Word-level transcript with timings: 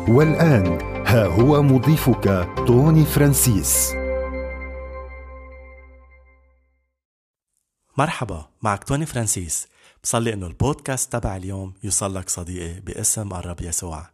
والآن 0.09 0.79
ها 1.07 1.27
هو 1.27 1.63
مضيفك 1.63 2.49
توني 2.67 3.05
فرانسيس. 3.05 3.93
مرحبا 7.97 8.47
معك 8.63 8.85
توني 8.85 9.07
فرانسيس. 9.07 9.69
بصلي 10.03 10.33
إنه 10.33 10.47
البودكاست 10.47 11.13
تبع 11.13 11.37
اليوم 11.37 11.75
يوصل 11.83 12.15
لك 12.15 12.29
صديقي 12.29 12.81
باسم 12.81 13.33
الرب 13.33 13.61
يسوع. 13.61 14.11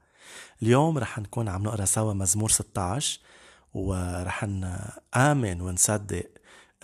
اليوم 0.62 0.98
رح 0.98 1.18
نكون 1.18 1.48
عم 1.48 1.62
نقرأ 1.62 1.84
سوا 1.84 2.14
مزمور 2.14 2.50
16 2.50 3.20
ورح 3.74 4.44
نآمن 4.44 5.60
ونصدق 5.60 6.26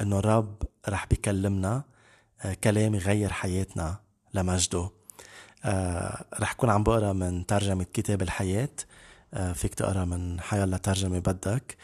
إنه 0.00 0.18
الرب 0.18 0.62
رح 0.88 1.06
بيكلمنا 1.06 1.82
آه، 2.42 2.54
كلام 2.54 2.94
يغير 2.94 3.32
حياتنا 3.32 3.96
لمجده. 4.34 4.90
آه، 5.64 6.24
رح 6.40 6.52
كون 6.52 6.70
عم 6.70 6.82
بقرأ 6.82 7.12
من 7.12 7.46
ترجمة 7.46 7.86
كتاب 7.92 8.22
الحياة. 8.22 8.68
آه، 9.34 9.52
فيك 9.52 9.74
تقرأ 9.74 10.04
من 10.04 10.40
حيالله 10.40 10.76
ترجمة 10.76 11.18
بدك. 11.18 11.76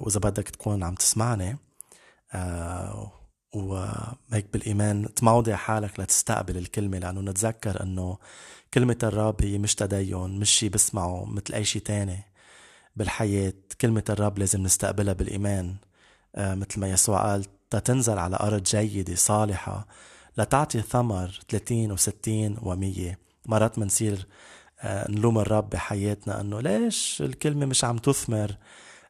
وإذا 0.00 0.20
بدك 0.20 0.48
تكون 0.48 0.82
عم 0.82 0.94
تسمعني 0.94 1.58
وهيك 3.52 4.46
بالإيمان 4.52 5.14
تموضع 5.14 5.56
حالك 5.56 6.00
لتستقبل 6.00 6.56
الكلمة 6.56 6.98
لأنه 6.98 7.20
نتذكر 7.20 7.82
أنه 7.82 8.18
كلمة 8.74 8.96
الرب 9.02 9.42
هي 9.44 9.58
مش 9.58 9.74
تدين 9.74 10.38
مش 10.40 10.50
شي 10.50 10.68
بسمعه 10.68 11.24
مثل 11.24 11.54
أي 11.54 11.64
شي 11.64 11.80
تاني 11.80 12.18
بالحياة. 12.96 13.52
كلمة 13.80 14.04
الرب 14.10 14.38
لازم 14.38 14.62
نستقبلها 14.62 15.12
بالإيمان. 15.14 15.74
آه 16.36 16.54
مثل 16.54 16.80
ما 16.80 16.90
يسوع 16.90 17.22
قال 17.30 17.44
تتنزل 17.70 18.18
على 18.18 18.36
أرض 18.40 18.62
جيدة 18.62 19.14
صالحة 19.14 19.86
لتعطي 20.38 20.82
ثمر 20.82 21.40
30 21.48 21.96
و60 21.96 22.58
و100 22.60 23.16
مرات 23.46 23.78
منصير 23.78 24.26
آه 24.80 25.10
نلوم 25.10 25.38
الرب 25.38 25.70
بحياتنا 25.70 26.40
إنه 26.40 26.60
ليش 26.60 27.22
الكلمة 27.22 27.66
مش 27.66 27.84
عم 27.84 27.98
تثمر؟ 27.98 28.56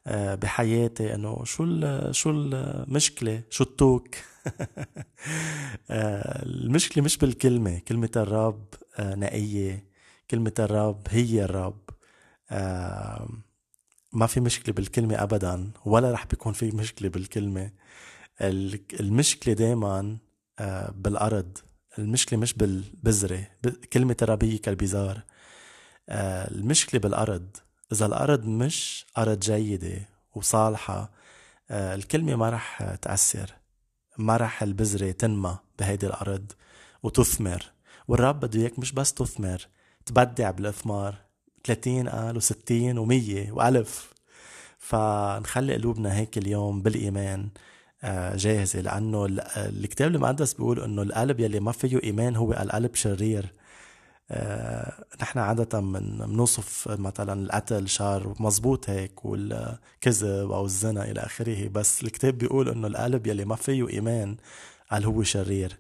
آه 0.06 0.34
بحياتي 0.34 1.14
إنه 1.14 1.44
شو 1.44 1.66
شو 2.12 2.30
المشكلة؟ 2.30 3.42
شو 3.50 3.64
التوك؟ 3.64 4.08
المشكلة 5.90 7.04
مش 7.04 7.16
بالكلمة 7.18 7.78
كلمة 7.78 8.10
الرب 8.16 8.66
آه، 8.98 9.14
نقية 9.14 9.84
كلمة 10.30 10.54
الرب 10.58 11.06
هي 11.10 11.44
الرب. 11.44 11.90
آه، 12.50 13.28
ما 14.12 14.26
في 14.26 14.40
مشكلة 14.40 14.74
بالكلمة 14.74 15.22
أبدا 15.22 15.70
ولا 15.84 16.12
رح 16.12 16.26
بيكون 16.26 16.52
في 16.52 16.70
مشكلة 16.70 17.08
بالكلمة. 17.08 17.72
المشكلة 19.00 19.54
دايما 19.54 20.18
بالأرض. 20.94 21.58
المشكلة 21.98 22.38
مش 22.38 22.54
بالبذرة. 22.54 23.46
كلمة 23.92 24.16
الرب 24.22 24.44
هي 24.44 24.58
كالبزار 24.58 25.22
المشكلة 26.10 27.00
بالأرض. 27.00 27.56
إذا 27.92 28.06
الأرض 28.06 28.44
مش 28.46 29.06
أرض 29.18 29.38
جيدة 29.40 30.08
وصالحة 30.34 31.12
الكلمة 31.70 32.36
ما 32.36 32.50
رح 32.50 32.94
تأثر. 32.94 33.61
ما 34.18 34.36
رح 34.36 34.62
البذرة 34.62 35.10
تنمى 35.10 35.58
بهيدي 35.78 36.06
الأرض 36.06 36.52
وتثمر. 37.02 37.64
والرب 38.08 38.40
بده 38.40 38.60
إياك 38.60 38.78
مش 38.78 38.92
بس 38.92 39.14
تثمر 39.14 39.66
تبدع 40.06 40.50
بالإثمار. 40.50 41.14
30 41.64 42.08
قال 42.08 42.42
و60 42.42 42.96
و100 42.96 43.52
وألف. 43.52 44.12
فنخلي 44.78 45.74
قلوبنا 45.74 46.16
هيك 46.16 46.38
اليوم 46.38 46.82
بالإيمان. 46.82 47.48
آه، 48.04 48.36
جاهزة 48.36 48.80
لأنه 48.80 49.26
الكتاب 49.56 50.14
المقدس 50.14 50.54
بيقول 50.54 50.80
إنه 50.80 51.02
القلب 51.02 51.40
يلي 51.40 51.60
ما 51.60 51.72
فيه 51.72 52.00
إيمان 52.02 52.36
هو 52.36 52.52
القلب 52.52 52.94
شرير. 52.94 53.52
نحن 55.22 55.38
عادة 55.38 55.80
من 55.80 56.18
بنوصف 56.18 56.88
مثلا 56.88 57.32
القتل 57.42 57.88
شر 57.88 58.34
مزبوط 58.40 58.90
هيك 58.90 59.24
والكذب 59.24 60.50
أو 60.52 60.64
الزنا 60.64 61.04
إلى 61.10 61.20
آخره 61.20 61.68
بس 61.68 62.02
الكتاب 62.02 62.38
بيقول 62.38 62.68
إنه 62.68 62.86
القلب 62.86 63.26
يلي 63.26 63.44
ما 63.44 63.56
فيه 63.56 63.88
إيمان 63.88 64.36
قال 64.90 65.04
هو 65.04 65.22
شرير 65.22 65.78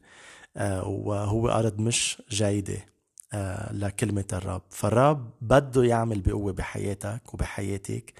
آه، 0.56 0.88
وهو 0.88 1.48
أرض 1.48 1.78
مش 1.80 2.22
جيدة 2.30 2.78
آه، 3.32 3.72
لكلمة 3.72 4.24
الرب. 4.32 4.62
فالرب 4.70 5.30
بده 5.40 5.84
يعمل 5.84 6.20
بقوة 6.20 6.52
بحياتك 6.52 7.34
وبحياتك 7.34 8.12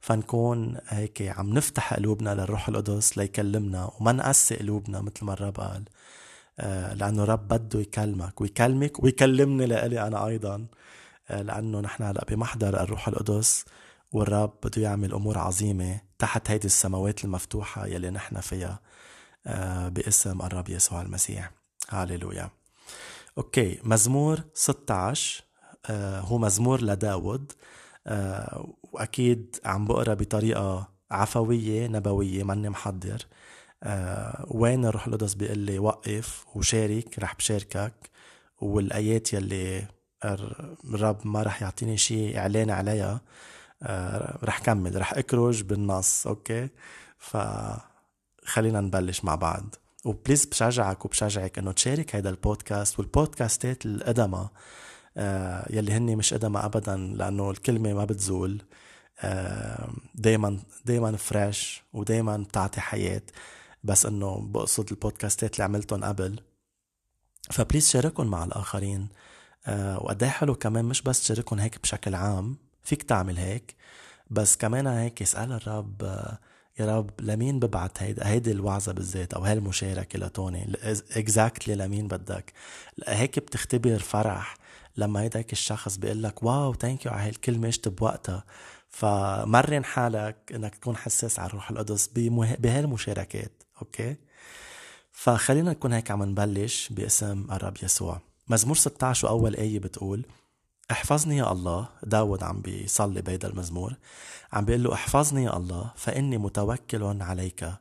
فنكون 0.00 0.76
هيك 0.88 1.22
عم 1.22 1.54
نفتح 1.54 1.94
قلوبنا 1.94 2.34
للروح 2.34 2.68
القدس 2.68 3.18
ليكلمنا 3.18 3.90
وما 4.00 4.12
نقسي 4.12 4.56
قلوبنا 4.56 5.00
مثل 5.00 5.24
ما 5.24 5.32
الرب 5.32 5.60
قال. 5.60 5.82
آه، 5.82 5.84
لأنه 6.94 7.24
رب 7.24 7.48
بده 7.48 7.80
يكلمك 7.80 8.40
ويكلمك 8.40 9.04
ويكلمني 9.04 9.66
لإلي 9.66 10.06
أنا 10.06 10.26
أيضا 10.26 10.66
آه، 11.30 11.42
لأنه 11.42 11.80
نحن 11.80 12.02
هلأ 12.02 12.24
بمحضر 12.28 12.80
الروح 12.82 13.08
القدس 13.08 13.64
والرب 14.12 14.52
بده 14.64 14.82
يعمل 14.82 15.12
أمور 15.12 15.38
عظيمة 15.38 16.00
تحت 16.18 16.50
هيدي 16.50 16.66
السماوات 16.66 17.24
المفتوحة 17.24 17.86
يلي 17.86 18.10
نحن 18.10 18.40
فيها 18.40 18.80
آه، 19.46 19.88
باسم 19.88 20.42
الرب 20.42 20.68
يسوع 20.68 21.02
المسيح. 21.02 21.50
هاليلويا 21.90 22.50
أوكي 23.38 23.78
مزمور 23.84 24.40
16 24.54 25.44
هو 26.20 26.38
مزمور 26.38 26.82
لداود 26.82 27.52
وأكيد 28.92 29.56
عم 29.64 29.86
بقرأ 29.86 30.14
بطريقة 30.14 30.88
عفوية 31.10 31.86
نبوية 31.88 32.42
ماني 32.44 32.68
محضر. 32.68 33.26
آه 33.82 34.44
وين 34.48 34.84
القدس 34.86 35.34
بيقول 35.34 35.58
لي 35.58 35.78
وقف 35.78 36.44
وشارك 36.54 37.18
رح 37.18 37.34
بشاركك. 37.36 37.92
والآيات 38.60 39.32
يلي 39.32 39.86
الرب 40.24 41.26
ما 41.26 41.42
رح 41.42 41.62
يعطيني 41.62 41.96
شيء 41.96 42.38
إعلان 42.38 42.70
عليها 42.70 43.20
آه 43.82 44.38
رح 44.44 44.58
كمل 44.58 45.00
رح 45.00 45.14
اكرج 45.14 45.62
بالنص 45.62 46.26
okay؟ 46.26 46.68
ف 47.18 47.36
خلينا 48.44 48.80
نبلش 48.80 49.24
مع 49.24 49.34
بعض. 49.34 49.74
و 50.04 50.10
please 50.10 50.44
بشجعك 50.44 51.04
وبشجعك 51.04 51.58
إنه 51.58 51.72
تشارك 51.72 52.16
هيدا 52.16 52.30
البودكاست. 52.30 52.98
والبودكاستات 52.98 53.86
القدمى 53.86 54.48
آه 55.16 55.66
يلي 55.70 55.92
هن 55.92 56.16
مش 56.16 56.34
قدمى 56.34 56.58
ابدا 56.60 56.96
لأنه 56.96 57.50
الكلمة 57.50 57.92
ما 57.92 58.04
بتزول. 58.04 58.62
آه 59.20 59.88
دايما 60.14 60.58
دايما 60.84 61.16
fresh 61.16 61.82
ودايما 61.92 62.36
بتعطي 62.36 62.80
حياة. 62.80 63.22
بس 63.84 64.06
إنه 64.06 64.40
بقصد 64.40 64.90
البودكاستات 64.90 65.54
اللي 65.54 65.64
عملتهم 65.64 66.04
قبل. 66.04 66.40
ف 67.50 67.55
please 67.55 67.88
شاركهم 67.90 68.26
مع 68.26 68.44
الآخرين. 68.44 69.08
أه 69.66 69.98
وقد 69.98 70.22
إيه 70.22 70.30
حلو 70.30 70.54
كمان 70.54 70.84
مش 70.84 71.02
بس 71.02 71.20
تشاركهم 71.20 71.58
هيك 71.58 71.82
بشكل 71.82 72.14
عام 72.14 72.56
فيك 72.82 73.02
تعمل 73.02 73.38
هيك. 73.38 73.76
بس 74.30 74.56
كمان 74.56 74.86
هيك 74.86 75.22
اسال 75.22 75.52
الرب 75.52 76.02
آه، 76.02 76.38
يا 76.80 76.96
رب 76.98 77.10
لمين 77.20 77.58
ببعت 77.58 78.02
هيدا 78.02 78.28
هيدي 78.28 78.52
الوعظة 78.52 78.92
بالذات 78.92 79.34
أو 79.34 79.44
هالمشاركة 79.44 80.18
لتوني؟ 80.18 80.72
exactly 81.16 81.74
لمين 81.74 82.08
بدك؟ 82.08 82.52
هيك 83.06 83.38
بتختبر 83.38 83.98
فرح 83.98 84.56
لما 84.96 85.20
هيداك 85.20 85.52
الشخص 85.52 85.96
بيقول 85.96 86.22
لك 86.22 86.42
wow 86.42 86.74
thank 86.74 87.06
you 87.06 87.12
على 87.12 87.28
هالكلمة 87.28 87.68
اجت 87.68 87.88
بوقتها. 87.88 88.44
فمرن 88.88 89.84
حالك 89.84 90.52
إنك 90.54 90.74
تكون 90.74 90.96
حساس 90.96 91.38
على 91.38 91.48
الروح 91.48 91.70
القدس 91.70 92.10
بهالمشاركات. 92.58 93.59
okay؟ 93.82 94.16
فخلينا 95.12 95.70
نكون 95.70 95.92
هيك 95.92 96.10
عم 96.10 96.22
نبلش 96.22 96.88
باسم 96.88 97.46
الرب 97.52 97.76
يسوع. 97.82 98.20
مزمور 98.48 98.76
16 98.76 99.28
واول 99.28 99.56
آية 99.56 99.78
بتقول 99.78 100.26
احفظني 100.90 101.36
يا 101.36 101.52
الله. 101.52 101.88
داود 102.02 102.42
عم 102.42 102.60
بيصلي 102.60 103.22
بهيدا 103.22 103.48
المزمور. 103.48 103.94
عم 104.52 104.64
بيقول 104.64 104.82
له 104.82 104.94
احفظني 104.94 105.44
يا 105.44 105.56
الله 105.56 105.92
فإني 105.96 106.38
متوكل 106.38 107.22
عليك. 107.22 107.72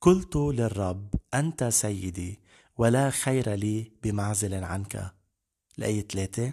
قلت 0.00 0.36
للرب 0.36 1.14
أنت 1.34 1.64
سيدي 1.64 2.40
ولا 2.76 3.10
خير 3.10 3.50
لي 3.54 3.92
بمعزل 4.02 4.64
عنك. 4.64 5.12
الآية 5.78 6.08
ثلاثة 6.08 6.52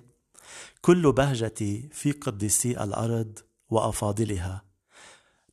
كل 0.81 1.11
بهجتي 1.11 1.89
في 1.93 2.11
قديسي 2.11 2.83
الأرض 2.83 3.39
وأفاضلها. 3.69 4.61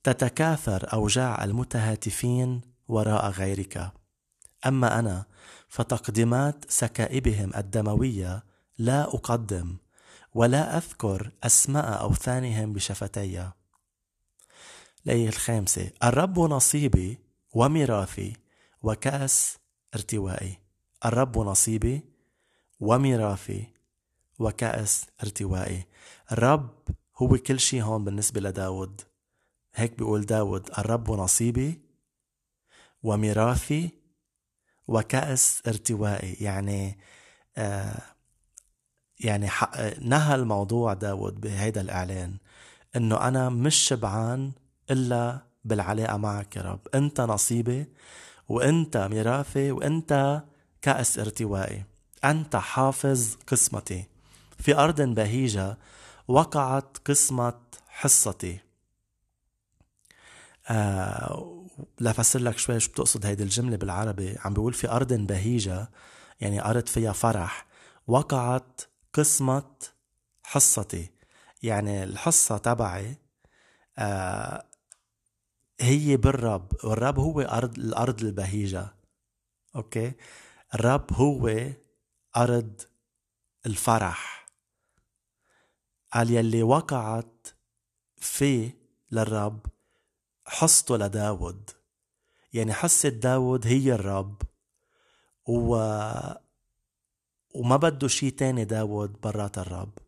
تتكاثر 0.02 0.92
أوجاع 0.92 1.44
المتهاتفين 1.44 2.60
وراء 2.88 3.30
غيرك. 3.30 3.92
أما 4.66 4.98
أنا 4.98 5.24
فتقدمات 5.68 6.64
سكائبهم 6.68 7.54
الدموية 7.56 8.44
لا 8.78 9.02
أقدم 9.02 9.76
ولا 10.34 10.76
أذكر 10.76 11.32
أسماء 11.44 12.00
أوثانهم 12.00 12.72
بشفتي. 12.72 13.50
الايه 15.06 15.28
الخامسة 15.28 15.90
الرب 16.04 16.38
نصيبي 16.38 17.18
وميراثي 17.54 18.32
وكأس 18.82 19.58
ارتوائي. 19.94 20.58
الرب 21.04 21.38
نصيبي 21.38 22.02
وميراثي 22.80 23.72
وكأس 24.38 25.06
ارتوائي. 25.22 25.86
الرب 26.32 26.70
هو 27.16 27.28
كل 27.28 27.60
شيء 27.60 27.82
هون 27.82 28.04
بالنسبة 28.04 28.40
لداود. 28.40 29.00
هيك 29.74 29.98
بيقول 29.98 30.26
داود 30.26 30.70
الرب 30.78 31.10
نصيبي 31.10 31.85
وميراثي 33.06 33.90
وكأس 34.88 35.62
ارتوائي. 35.66 36.32
يعني 36.40 36.98
آه 37.56 38.02
يعني 39.20 39.50
نهى 40.00 40.34
الموضوع 40.34 40.94
داود 40.94 41.40
بهيدا 41.40 41.80
الإعلان 41.80 42.36
إنه 42.96 43.28
أنا 43.28 43.48
مش 43.48 43.74
شبعان 43.76 44.52
إلا 44.90 45.46
بالعلاقة 45.64 46.16
معك 46.16 46.56
يا 46.56 46.62
رب. 46.62 46.80
أنت 46.94 47.20
نصيبي 47.20 47.86
وأنت 48.48 48.96
ميراثي 48.96 49.70
وأنت 49.70 50.42
كأس 50.82 51.18
ارتوائي. 51.18 51.84
أنت 52.24 52.56
حافظ 52.56 53.34
قسمتي. 53.46 54.04
في 54.58 54.74
أرض 54.78 55.00
بهيجة 55.00 55.78
وقعت 56.28 56.96
قسمة 57.04 57.60
حصتي. 57.88 58.60
آه 60.68 61.55
لفسر 62.00 62.38
لك 62.40 62.58
شوي 62.58 62.80
شو 62.80 62.90
بتقصد 62.90 63.26
هيدي 63.26 63.42
الجملة 63.42 63.76
بالعربي؟ 63.76 64.38
عم 64.44 64.54
بيقول 64.54 64.72
في 64.72 64.90
أرض 64.90 65.12
بهيجة 65.12 65.90
يعني 66.40 66.64
أرض 66.64 66.86
فيها 66.86 67.12
فرح 67.12 67.66
وقعت 68.06 68.80
قسمة 69.12 69.72
حصتي. 70.42 71.10
يعني 71.62 72.04
الحصة 72.04 72.58
تبعي 72.58 73.18
آه 73.98 74.64
هي 75.80 76.16
بالرب 76.16 76.72
والرب 76.84 77.18
هو 77.18 77.40
أرض 77.40 77.78
الأرض 77.78 78.20
البهيجة. 78.22 78.94
أوكي؟ 79.76 80.12
الرب 80.74 81.12
هو 81.12 81.70
أرض 82.36 82.80
الفرح. 83.66 84.46
قال 86.12 86.30
يلي 86.30 86.62
وقعت 86.62 87.48
في 88.16 88.72
للرب 89.10 89.66
حصته 90.46 90.96
لداود 90.96 91.70
يعني 92.52 92.72
حصة 92.72 93.08
داود 93.08 93.66
هي 93.66 93.92
الرب 93.92 94.42
و 95.48 95.76
وما 97.54 97.76
بده 97.76 98.08
شي 98.08 98.30
تاني 98.30 98.64
داود 98.64 99.20
برات 99.20 99.58
الرب. 99.58 99.98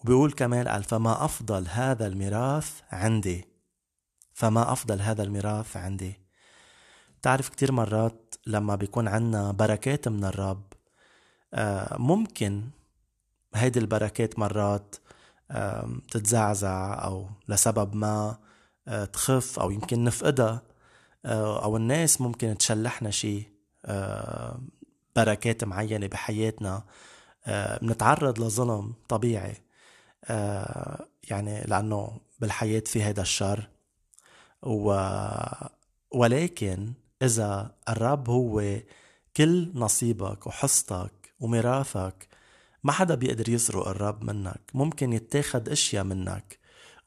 وبيقول 0.00 0.32
كمان 0.32 0.68
قال 0.68 0.84
فما 0.84 1.24
أفضل 1.24 1.68
هذا 1.68 2.06
الميراث 2.06 2.80
عندي. 2.92 3.44
فما 4.32 4.72
أفضل 4.72 5.00
هذا 5.00 5.22
الميراث 5.22 5.76
عندي. 5.76 6.20
تعرف 7.22 7.48
كتير 7.48 7.72
مرات 7.72 8.34
لما 8.46 8.74
بيكون 8.74 9.08
عنا 9.08 9.52
بركات 9.52 10.08
من 10.08 10.24
الرب 10.24 10.72
آه، 11.54 11.96
ممكن 11.98 12.70
هيدي 13.54 13.78
البركات 13.78 14.38
مرات 14.38 14.96
تتزعزع 16.10 17.04
أو 17.04 17.28
لسبب 17.48 17.94
ما 17.94 18.38
تخف 19.12 19.58
أو 19.58 19.70
يمكن 19.70 20.04
نفقدها 20.04 20.62
آه، 21.24 21.64
أو 21.64 21.76
الناس 21.76 22.20
ممكن 22.20 22.58
تشلحنا 22.58 23.10
شي 23.10 23.52
بركات 25.16 25.64
معينة 25.64 26.06
بحياتنا 26.06 26.84
بنتعرض 27.82 28.40
لظلم 28.40 28.94
طبيعي 29.08 29.54
يعني 31.30 31.64
لأنه 31.66 32.20
بالحياة 32.40 32.82
في 32.86 33.02
هيدا 33.04 33.22
الشر. 33.22 33.68
و... 34.62 35.06
ولكن 36.10 36.92
إذا 37.22 37.74
الرب 37.88 38.30
هو 38.30 38.76
كل 39.36 39.70
نصيبك 39.74 40.46
وحصتك 40.46 41.34
وميراثك 41.40 42.28
ما 42.84 42.92
حدا 42.92 43.14
بيقدر 43.14 43.48
يسرق 43.48 43.88
الرب 43.88 44.24
منك 44.24 44.60
ممكن 44.74 45.12
يتاخد 45.12 45.68
أشياء 45.68 46.04
منك. 46.04 46.58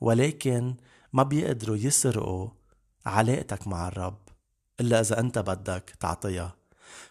ولكن 0.01 0.75
ما 1.13 1.23
بيقدروا 1.23 1.77
يسرقوا 1.77 2.49
علاقتك 3.05 3.67
مع 3.67 3.87
الرب 3.87 4.29
إلا 4.79 4.99
إذا 4.99 5.19
أنت 5.19 5.39
بدك 5.39 5.95
تعطيها. 5.99 6.55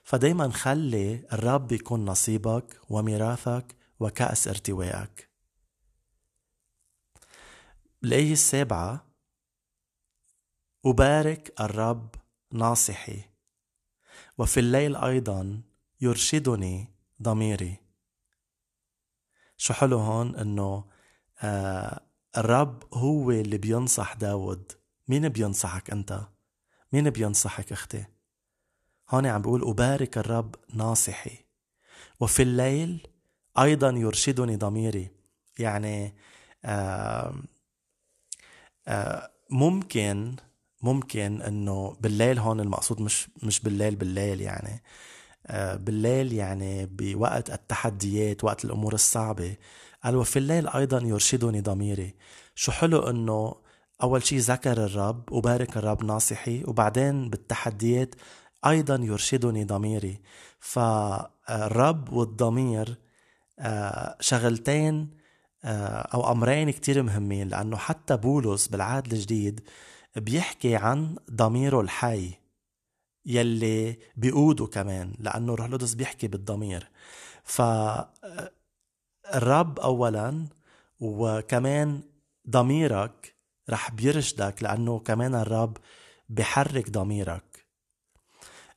فدايما 0.05 0.51
خلي 0.51 1.27
الرب 1.33 1.73
يكون 1.73 2.05
نصيبك 2.05 2.81
وميراثك 2.89 3.77
وكأس 4.01 4.49
ارتوائك. 4.49 5.29
الآية 8.05 8.33
السابعة 8.33 9.07
أبارك 10.87 11.61
الرب 11.61 12.15
ناصحي. 12.53 13.23
وفي 14.39 14.61
الليل 14.61 14.97
أيضا 14.97 15.63
يرشدني 16.01 16.89
ضميري. 17.23 17.77
شو 19.57 19.75
حلو 19.75 19.99
هون 19.99 20.37
إنه 20.37 20.85
آه 21.39 22.12
الرب 22.37 22.83
هو 22.95 23.31
اللي 23.31 23.59
بينصح 23.59 24.15
داود. 24.15 24.73
مين 25.09 25.29
بينصحك 25.29 25.91
أنت؟ 25.91 26.21
مين 26.93 27.11
بينصحك 27.11 27.73
أختي؟ 27.73 28.05
هون 29.11 29.27
عم 29.27 29.43
بقول 29.43 29.63
أبارك 29.69 30.19
الرب 30.19 30.55
ناصحي. 30.75 31.39
وفي 32.21 32.43
الليل 32.43 33.07
أيضا 33.59 33.91
يرشدني 33.91 34.57
ضميري. 34.57 35.11
يعني 35.59 36.15
آه 36.65 37.35
آه 38.89 39.31
ممكن 39.51 40.37
ممكن 40.83 41.43
إنه 41.43 41.97
بالليل 42.01 42.39
هون 42.39 42.61
المقصود 42.61 43.01
مش 43.01 43.29
مش 43.43 43.61
بالليل 43.61 43.97
بالليل 43.97 44.41
يعني. 44.41 44.83
بالليل 45.77 46.33
يعني 46.33 46.87
بوقت 46.87 47.51
التحديات 47.51 48.45
وقت 48.45 48.65
الأمور 48.65 48.95
الصعبة. 48.95 49.57
قال 50.05 50.17
وفي 50.17 50.39
الليل 50.39 50.69
أيضا 50.69 51.03
يرشدني 51.03 51.61
ضميري. 51.61 52.15
شو 52.55 52.73
حلو 52.73 52.99
إنه 52.99 53.55
أول 54.03 54.23
شيء 54.27 54.39
ذكر 54.39 54.85
الرب 54.85 55.33
وبارك 55.33 55.77
الرب 55.77 56.05
ناصحي 56.05 56.65
وبعدين 56.65 57.31
بالتحديات 57.31 58.15
أيضا 58.67 58.95
يرشدني 58.95 59.65
ضميري. 59.65 60.21
فالرب 60.61 62.13
والضمير 62.13 62.99
آه، 63.59 64.17
شغلتين 64.21 65.11
آه، 65.65 66.09
أو 66.15 66.33
أمرين 66.33 66.71
كتير 66.71 67.03
مهمين 67.03 67.49
لأنه 67.49 67.77
حتى 67.77 68.17
بولس 68.17 68.69
بالعهد 68.69 69.13
الجديد 69.13 69.61
بيحكي 70.17 70.77
عن 70.77 71.17
ضميره 71.31 71.81
الحي 71.81 72.31
يلي 73.27 73.99
بيقوده 74.17 74.67
كمان 74.67 75.15
لأنه 75.19 75.55
روح 75.55 75.67
القدس 75.67 75.95
بيحكي 75.95 76.29
بالضمير. 76.29 76.91
فالرب 79.33 79.81
أولا 79.81 80.47
وكمان 81.01 82.01
ضميرك 82.51 83.35
رح 83.71 83.91
بيرشدك 83.91 84.63
لأنه 84.63 84.99
كمان 84.99 85.35
الرب 85.35 85.77
بحرك 86.29 86.91
ضميرك. 86.91 87.67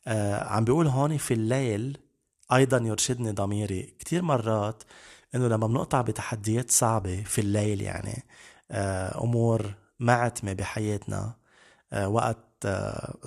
آه 0.07 0.43
عم 0.43 0.63
بيقول 0.63 0.87
هون 0.87 1.17
في 1.17 1.33
الليل 1.33 1.97
أيضا 2.53 2.77
يرشدني 2.77 3.31
ضميري. 3.31 3.81
كتير 3.83 4.21
مرات 4.21 4.83
إنه 5.35 5.47
لما 5.47 5.67
بنقطع 5.67 6.01
بتحديات 6.01 6.71
صعبة 6.71 7.23
في 7.23 7.41
الليل 7.41 7.81
يعني 7.81 8.23
آه 8.71 9.23
أمور 9.23 9.73
معتمة 9.99 10.53
بحياتنا 10.53 11.35
آه، 11.93 12.07
وقت 12.07 12.67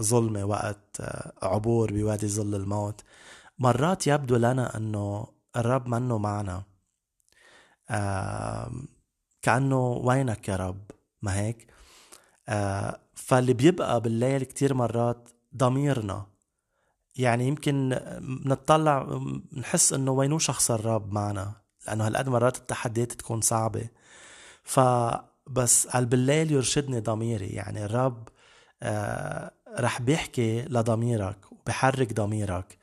ظلمة 0.01 0.45
وقت 0.45 1.01
عبور 1.43 1.93
بوادي 1.93 2.29
ظل 2.29 2.55
الموت 2.55 3.01
مرات 3.59 4.07
يبدو 4.07 4.37
لنا 4.37 4.77
أنه 4.77 5.27
الرب 5.57 5.89
منه 5.89 6.19
معنا. 6.19 6.68
كأنه 9.43 9.89
وينك 10.05 10.49
يا 10.49 10.57
رب؟ 10.57 10.91
ما 11.23 11.41
هيك؟ 11.41 11.67
فاللي 13.15 13.53
بيبقى 13.53 14.01
بالليل 14.01 14.45
كتير 14.45 14.75
مرات 14.75 15.29
ضميرنا. 15.57 16.27
يعني 17.17 17.47
يمكن 17.49 18.01
نطلع 18.47 19.21
نحس 19.57 19.93
إنه 19.93 20.11
وينو 20.11 20.39
شخص 20.39 20.71
الرب 20.71 21.13
معنا؟ 21.13 21.53
لأنه 21.87 22.07
هالقد 22.07 22.29
مرات 22.29 22.57
التحديات 22.57 23.13
تكون 23.13 23.41
صعبة. 23.41 23.89
ف 24.63 24.81
بس 25.47 25.87
قال 25.87 26.07
بالليل 26.07 26.53
يرشدني 26.53 27.01
ضميري. 27.01 27.47
يعني 27.47 27.85
الرب 27.85 28.29
رح 29.79 30.01
بيحكي 30.01 30.63
لضميرك 30.63 31.53
وبحرك 31.53 32.13
ضميرك 32.13 32.79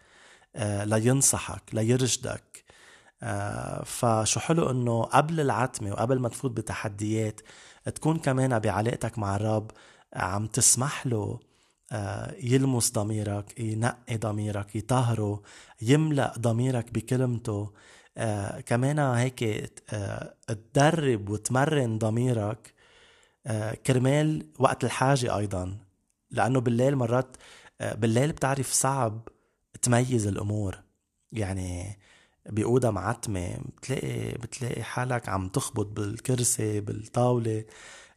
لينصحك 0.86 1.64
ليرشدك. 1.74 2.64
فشو 3.86 4.39
حلو 4.39 4.72
إنه 4.72 5.03
قبل 5.03 5.39
العتمة 5.39 5.91
وقبل 5.91 6.20
ما 6.20 6.29
تفوت 6.29 6.51
بتحديات 6.51 7.41
تكون 7.96 8.17
كمان 8.20 8.60
بعلاقتك 8.60 9.17
مع 9.20 9.36
الرب 9.36 9.72
عم 10.13 10.48
تسمح 10.48 11.08
له 11.08 11.39
آه 11.91 12.36
يلمس 12.39 12.91
ضميرك 12.91 13.60
ينقي 13.60 14.17
ضميرك 14.17 14.75
يطهره 14.75 15.41
يملأ 15.82 16.34
ضميرك 16.39 16.91
بكلمته. 16.94 17.74
آه 18.17 18.60
كمان 18.60 19.00
هيك 19.00 19.44
آه 19.94 20.36
تدرب 20.48 21.29
وتمرن 21.29 21.98
ضميرك 21.98 22.74
آه 23.48 23.74
كرمال 23.74 24.48
وقت 24.60 24.84
الحاجة 24.84 25.38
أيضا. 25.38 25.77
لأنه 26.32 26.60
بالليل 26.62 26.96
مرات 26.96 27.38
آه 27.82 27.94
بالليل 27.96 28.32
بتعرف 28.32 28.72
صعب 28.72 29.27
تميز 29.82 30.27
الأمور. 30.27 30.84
يعني 31.32 32.00
بأوضة 32.50 32.90
معتمة 32.90 33.58
بتلاقي 33.78 34.32
بتلاقي 34.32 34.84
حالك 34.84 35.30
عم 35.30 35.48
تخبط 35.50 35.88
بالكرسي 35.88 36.82
بالطاولة. 36.82 37.66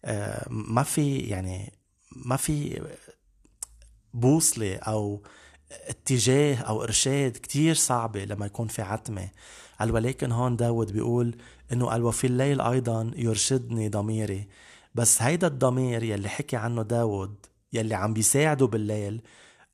آه، 0.05 0.47
ما 0.51 0.83
في 0.83 1.19
يعني 1.19 1.73
ما 2.17 2.37
في 2.37 2.83
بوصلة 4.15 4.77
أو 4.77 5.23
اتجاه 5.73 6.57
أو 6.57 6.83
إرشاد 6.83 7.33
كتير 7.33 7.75
صعبة 7.75 8.25
لما 8.25 8.47
يكون 8.47 8.69
في 8.69 8.83
عتمة. 8.83 9.29
قال 9.81 9.91
ولكن 9.91 10.33
هون 10.33 10.57
داود 10.57 10.93
بيقول 10.93 11.37
إنه 11.73 11.87
قال 11.87 12.03
وفي 12.05 12.27
الليل 12.27 12.61
أيضا 12.61 13.11
يرشدني 13.17 13.89
ضميري. 13.89 14.49
بس 14.95 15.23
هيدا 15.23 15.47
الضمير 15.47 16.03
يلي 16.03 16.29
حكي 16.29 16.57
عنه 16.57 16.83
داود 16.83 17.35
يلي 17.73 17.95
عم 17.95 18.15
بيساعده 18.15 18.67
بالليل 18.67 19.23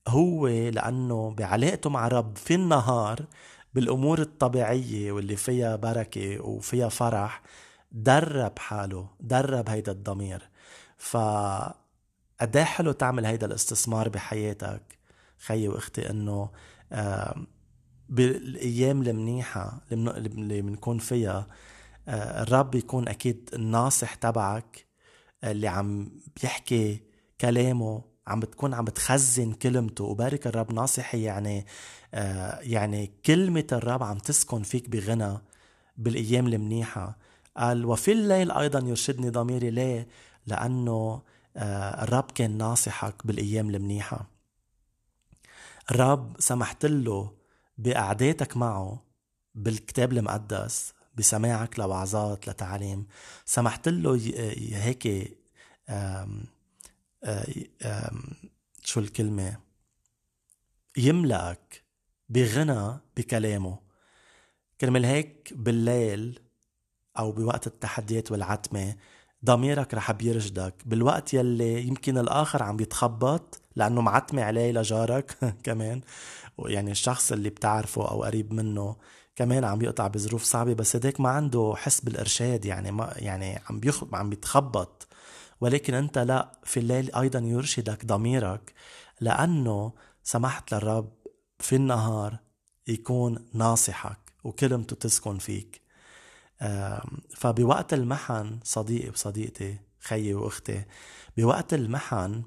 هو 0.09 0.49
لأنه 0.49 1.31
بعلاقته 1.39 1.91
مع 1.91 2.09
رب 2.09 2.37
في 2.37 2.55
النهار 2.55 3.27
بالأمور 3.75 4.21
الطبيعية 4.21 5.13
واللي 5.13 5.37
فيها 5.37 5.77
بركة 5.77 6.41
وفيها 6.41 6.89
فرح 6.89 7.43
درب 7.93 8.59
حاله 8.59 9.09
درب 9.21 9.69
هيدا 9.69 9.93
الضمير. 9.93 10.49
ف 10.99 11.17
قد 12.41 12.59
حلو 12.59 12.93
تعمل 12.93 13.27
هيدا 13.27 13.47
الاستثمار 13.47 14.09
بحياتك؟ 14.09 14.99
خيي 15.39 15.69
وأختي 15.69 16.11
إنه 16.11 16.51
بالأيام 18.09 19.03
المنيحة 19.03 19.81
اللي 19.93 20.63
بنكون 20.63 20.99
فيها 20.99 21.47
آه، 22.09 22.43
الرب 22.43 22.75
يكون 22.75 23.09
أكيد 23.09 23.51
الناصح 23.55 24.15
تبعك 24.15 24.87
اللي 25.45 25.69
عم 25.69 26.11
بيحكي 26.43 27.03
كلامه 27.41 28.05
عم 28.27 28.41
بتكون 28.41 28.75
عم 28.75 28.85
بتخزن 28.85 29.53
كلمته. 29.53 30.05
وبارك 30.05 30.47
الرب 30.47 30.73
ناصحي 30.73 31.23
يعني 31.23 31.67
يعني 32.61 33.11
كلمة 33.27 33.67
الرب 33.73 34.03
عم 34.03 34.19
تسكن 34.19 34.63
فيك 34.63 34.89
بغنى 34.89 35.39
بالأيام 35.97 36.47
المنيحة. 36.47 37.19
قال 37.57 37.85
وفي 37.85 38.13
الليل 38.13 38.51
أيضا 38.51 38.89
يرشدني 38.89 39.31
ضميري 39.31 39.71
ليه؟ 39.71 40.09
لأنه 40.47 41.23
آه 41.57 42.05
الرب 42.05 42.31
كان 42.31 42.59
ناصحك 42.59 43.27
بالأيام 43.27 43.71
المنيحة. 43.71 44.31
الرب 45.91 46.37
سمحت 46.39 46.87
له 46.87 47.33
بقعداتك 47.79 48.57
معه 48.57 49.03
بالكتاب 49.55 50.13
المقدس 50.13 50.95
بسماعك 51.15 51.79
لوعظات 51.79 52.49
لتعليم 52.49 53.07
سمحت 53.45 53.89
له 53.89 54.21
هيك 54.73 55.37
شو 58.85 59.01
الكلمة؟ 59.01 59.57
يملأك 60.97 61.84
بغنى 62.35 63.01
بكلامه. 63.17 63.79
كرمال 64.81 65.05
هيك 65.05 65.53
بالليل 65.57 66.41
أو 67.19 67.33
بوقت 67.33 67.67
التحديات 67.67 68.33
والعتمة 68.33 68.97
ضميرك 69.45 69.95
رح 69.95 70.13
بيرشدك. 70.13 70.75
بالوقت 70.87 71.35
يلي 71.35 71.83
يمكن 71.87 72.19
الآخر 72.19 72.63
عم 72.63 72.77
بيتخبط 72.77 73.63
لأنه 73.77 74.01
معتمة 74.01 74.43
عليه 74.43 74.73
لجارك 74.73 75.37
كمان 75.65 76.01
يعني 76.59 76.91
الشخص 76.91 77.33
اللي 77.33 77.51
بتعرفه 77.51 78.11
أو 78.11 78.23
قريب 78.25 78.53
منه 78.53 78.97
كمان 79.37 79.65
عم 79.65 79.83
يقطع 79.83 80.07
بظروف 80.07 80.43
صعبة. 80.43 80.75
بس 80.75 80.97
هداك 80.97 81.21
ما 81.21 81.29
عنده 81.29 81.75
حس 81.77 82.01
بالإرشاد 82.01 82.65
يعني 82.65 82.93
ما 82.93 83.15
يعني 83.17 83.63
عم 83.71 83.81
بيخ 83.81 84.05
عم 84.15 84.31
بيتخبط. 84.31 85.07
ولكن 85.61 85.95
أنت 85.95 86.19
لا 86.19 86.53
في 86.65 86.81
الليل 86.81 87.15
أيضا 87.15 87.39
يرشدك 87.39 88.07
ضميرك 88.07 88.73
لأنه 89.21 89.93
سمحت 90.23 90.75
للرب 90.75 91.24
في 91.59 91.77
النهار 91.77 92.39
يكون 92.89 93.47
ناصحك 93.53 94.19
وكلمته 94.45 94.97
تسكن 94.97 95.39
فيك. 95.39 95.81
فبوقت 97.37 97.95
المحن 97.95 98.61
صديقي 98.65 99.09
وصديقتي 99.11 99.79
خيي 100.01 100.35
وأختي 100.35 100.85
بوقت 101.37 101.75
المحن 101.75 102.43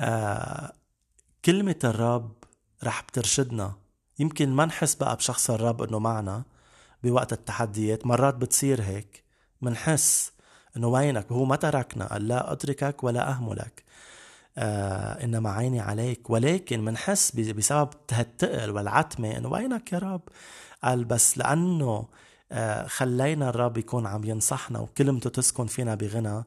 آه، 0.00 0.72
كلمة 1.44 1.76
الرب 1.84 2.32
رح 2.84 3.02
بترشدنا. 3.02 3.74
يمكن 4.18 4.48
ما 4.48 4.64
نحس 4.64 4.94
بقى 4.94 5.16
بشخص 5.16 5.50
الرب 5.50 5.82
إنه 5.82 5.98
معنا 5.98 6.44
بوقت 7.02 7.32
التحديات. 7.32 8.06
مرات 8.06 8.34
بتصير 8.34 8.82
هيك 8.82 9.24
منحس 9.62 10.32
إنه 10.76 10.86
وينك؟ 10.88 11.32
هو 11.32 11.44
ما 11.44 11.56
تركنا. 11.56 12.06
قال 12.06 12.28
لا 12.28 12.52
أتركك 12.52 13.04
ولا 13.04 13.30
أهملك. 13.30 13.84
آه 14.58 15.24
إنما 15.24 15.50
عيني 15.50 15.80
عليك. 15.80 16.30
ولكن 16.30 16.84
منحس 16.84 17.36
بسبب 17.36 17.88
هالتقل 18.12 18.70
والعتمة 18.70 19.36
إنه 19.36 19.48
وينك 19.48 19.92
يا 19.92 19.98
رب؟ 19.98 20.22
قال 20.84 21.04
بس 21.04 21.38
لأنه 21.38 22.08
آه 22.52 22.86
خلينا 22.86 23.48
الرب 23.48 23.78
يكون 23.78 24.06
عم 24.06 24.24
ينصحنا 24.24 24.78
وكلمته 24.78 25.30
تسكن 25.30 25.66
فينا 25.66 25.94
بغنى 25.94 26.44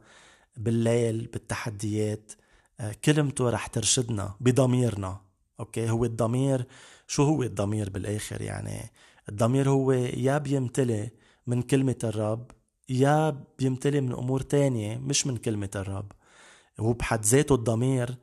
بالليل 0.58 1.30
بالتحديات 1.34 2.32
آه 2.80 2.96
كلمته 3.06 3.50
رح 3.50 3.68
ترشدنا 3.68 4.36
بضميرنا. 4.42 5.22
أوكي؟ 5.60 5.90
هو 5.90 6.06
الضمير 6.06 6.66
شو 7.08 7.24
هو 7.24 7.44
الضمير 7.44 7.90
بالآخر 7.90 8.42
يعني؟ 8.42 8.92
الضمير 9.30 9.70
هو 9.70 9.92
يا 9.92 10.38
بيمتلي 10.38 11.10
من 11.48 11.62
كلمة 11.62 11.96
الرب 12.04 12.52
يا 12.90 13.44
بيمتلي 13.60 14.02
من 14.02 14.12
أمور 14.14 14.42
تانية 14.42 14.98
مش 14.98 15.28
من 15.28 15.38
كلمة 15.38 15.70
الرب. 15.76 16.12
هو 16.80 16.94
بحد 16.94 17.26
ذاته 17.26 17.56
الضمير 17.56 18.18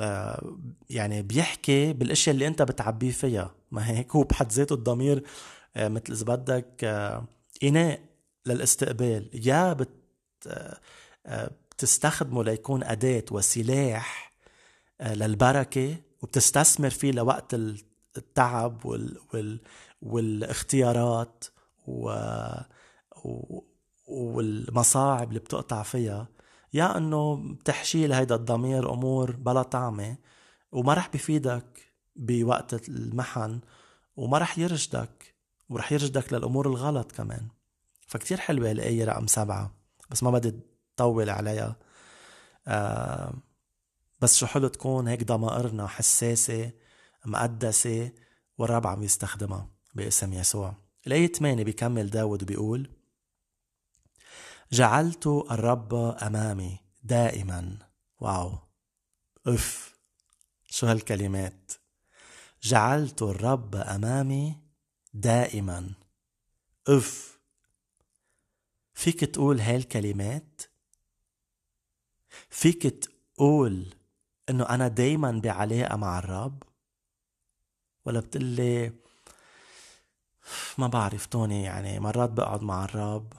آه، 0.00 0.58
يعني 0.90 1.22
بيحكي 1.22 1.92
بالأشياء 1.92 2.34
اللي 2.34 2.46
أنت 2.46 2.62
بتعبيه 2.62 3.10
فيها 3.10 3.54
ما 3.70 3.90
هيك؟ 3.90 4.12
هو 4.16 4.22
بحد 4.22 4.52
ذاته 4.52 4.74
الضمير 4.74 5.22
آه، 5.76 5.88
مثل 5.88 6.12
إذا 6.12 6.24
بدك 6.24 6.84
آه، 6.84 7.24
إناء 7.62 8.00
للاستقبال. 8.46 9.30
يا 9.48 9.72
بت 9.72 9.88
بتستخدمه 11.70 12.44
ليكون 12.44 12.84
أداة 12.84 13.24
وسلاح 13.30 14.32
للبركة 15.00 15.96
وبتستثمر 16.22 16.90
فيه 16.90 17.12
لوقت 17.12 17.54
التعب 18.16 18.86
وال 18.86 19.18
وال 19.34 19.60
والاختيارات 20.02 21.44
و 21.86 22.10
والمصاعب 24.06 25.28
اللي 25.28 25.40
بتقطع 25.40 25.82
فيها. 25.82 26.28
يا 26.74 26.96
إنه 26.96 27.36
بتحشيل 27.54 28.12
هيدا 28.12 28.34
الضمير 28.34 28.92
أمور 28.92 29.36
بلا 29.36 29.62
طعمة 29.62 30.16
وما 30.72 30.94
رح 30.94 31.08
بفيدك 31.08 31.92
بوقت 32.16 32.88
المحن 32.88 33.60
وما 34.16 34.38
رح 34.38 34.58
يرشدك 34.58 35.34
ورح 35.68 35.92
يرشدك 35.92 36.32
للأمور 36.32 36.66
الغلط 36.68 37.12
كمان. 37.12 37.48
فكتير 38.06 38.40
حلوة 38.40 38.70
الآية 38.70 39.04
رقم 39.04 39.26
سبعة 39.26 39.74
بس 40.10 40.22
ما 40.22 40.30
بدي 40.30 40.54
طول 40.96 41.30
عليها. 41.30 41.76
آه 42.66 43.34
بس 44.20 44.36
شو 44.36 44.46
حلو 44.46 44.68
تكون 44.68 45.08
هيك 45.08 45.24
ضمائرنا 45.24 45.86
حساسة 45.86 46.70
مقدسة 47.24 48.12
والرب 48.58 48.86
عم 48.86 49.02
يستخدمها 49.02 49.68
باسم 49.94 50.32
يسوع. 50.32 50.74
الآية 51.06 51.26
8 51.32 51.64
بيكمل 51.64 52.10
داود 52.10 52.42
وبيقول 52.42 52.95
جعلت 54.72 55.26
الرب 55.26 55.94
أمامي 55.94 56.78
دائما. 57.02 57.78
wow. 58.20 58.58
اف 59.46 59.94
شو 60.66 60.86
هالكلمات 60.86 61.72
جعلت 62.62 63.22
الرب 63.22 63.76
أمامي 63.76 64.56
دائما. 65.14 65.92
اف 66.88 67.38
فيك 68.94 69.24
تقول 69.24 69.60
هاي 69.60 69.76
الكلمات؟ 69.76 70.62
فيك 72.50 72.86
تقول 72.86 73.94
إنه 74.50 74.68
أنا 74.68 74.88
دايما 74.88 75.40
بعلاقه 75.44 75.96
مع 75.96 76.18
الرب؟ 76.18 76.62
ولا 78.04 78.20
بتقلي؟ 78.20 78.92
ما 80.78 80.86
بعرف 80.86 81.26
توني 81.26 81.62
يعني 81.62 82.00
مرات 82.00 82.30
بقعد 82.30 82.62
مع 82.62 82.84
الرب. 82.84 83.32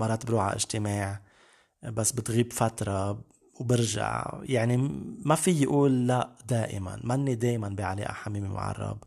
مرات 0.00 0.26
بروح 0.26 0.42
على 0.42 0.54
اجتماع 0.54 1.20
بس 1.82 2.12
بتغيب 2.12 2.52
فترة 2.52 3.24
وبرجع. 3.60 4.30
يعني 4.42 4.76
ما 5.24 5.34
في 5.34 5.62
يقول 5.62 6.06
لا 6.06 6.30
دائما 6.48 7.00
ماني 7.04 7.34
دائما 7.34 7.68
بعلاقة 7.68 8.12
حميمة 8.12 8.48
مع 8.48 8.70
الرب 8.70 9.04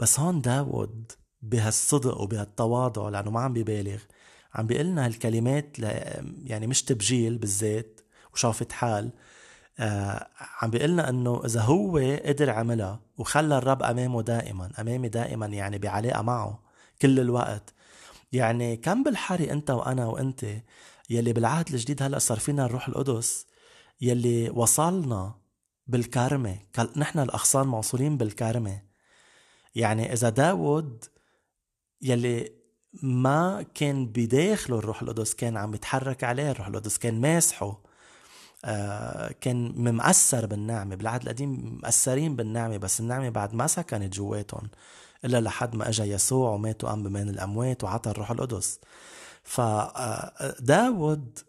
بس 0.00 0.20
هون 0.20 0.40
داود 0.40 1.12
بهالصدق 1.42 2.20
وبهالتواضع 2.20 3.08
لأنه 3.08 3.30
ما 3.30 3.40
عم 3.40 3.52
ببالغ. 3.52 3.98
عم 4.54 4.66
بيقلنا 4.66 5.06
هالكلمات 5.06 5.78
يعني 6.44 6.66
مش 6.66 6.82
تبجيل 6.82 7.38
بالذات 7.38 8.00
وشافت 8.34 8.72
حال. 8.72 9.10
آه 9.78 10.26
عم 10.62 10.70
بيقلنا 10.70 11.08
إنه 11.08 11.42
إذا 11.44 11.60
هو 11.60 11.98
قدر 12.24 12.50
عملها 12.50 13.00
وخلى 13.18 13.58
الرب 13.58 13.82
أمامه 13.82 14.22
دائما 14.22 14.70
أمامي 14.80 15.08
دائما 15.08 15.46
يعني 15.46 15.78
بعلاقة 15.78 16.22
معه 16.22 16.62
كل 17.02 17.20
الوقت 17.20 17.74
يعني 18.32 18.76
كم 18.76 19.02
بالحري 19.02 19.52
أنت 19.52 19.70
وأنا 19.70 20.06
وأنت 20.06 20.46
يلي 21.10 21.32
بالعهد 21.32 21.68
الجديد 21.68 22.02
هلأ 22.02 22.18
صار 22.18 22.38
فينا 22.38 22.64
الروح 22.66 22.88
القدس 22.88 23.46
يلي 24.00 24.50
وصلنا 24.50 25.34
بالكرمة 25.86 26.58
نحن 26.96 27.18
الأغصان 27.18 27.66
موصولين 27.66 28.16
بالكرمة 28.16 28.82
يعني 29.74 30.12
إذا 30.12 30.28
داود 30.28 31.04
يلي 32.02 32.52
ما 33.02 33.66
كان 33.74 34.06
بداخله 34.06 34.78
الروح 34.78 35.02
القدس 35.02 35.34
كان 35.34 35.56
عم 35.56 35.74
يتحرك 35.74 36.24
عليه 36.24 36.50
الروح 36.50 36.66
القدس 36.66 36.98
كان 36.98 37.20
ماسحه 37.20 37.82
آه 38.64 39.32
كان 39.40 39.72
ممأثر 39.76 40.46
بالنعمة. 40.46 40.94
بالعهد 40.94 41.22
القديم 41.22 41.80
مأثرين 41.82 42.36
بالنعمة 42.36 42.76
بس 42.76 43.00
النعمة 43.00 43.28
بعد 43.28 43.54
ما 43.54 43.66
سكنت 43.66 44.14
جواتهم. 44.14 44.70
إلا 45.24 45.40
لحد 45.40 45.76
ما 45.76 45.88
أجا 45.88 46.04
يسوع 46.04 46.50
ومات 46.50 46.84
وقام 46.84 47.12
بين 47.12 47.28
الأموات 47.28 47.84
وعطى 47.84 48.10
الروح 48.10 48.30
القدس. 48.30 48.80
فداود 49.42 51.38
آه، 51.38 51.44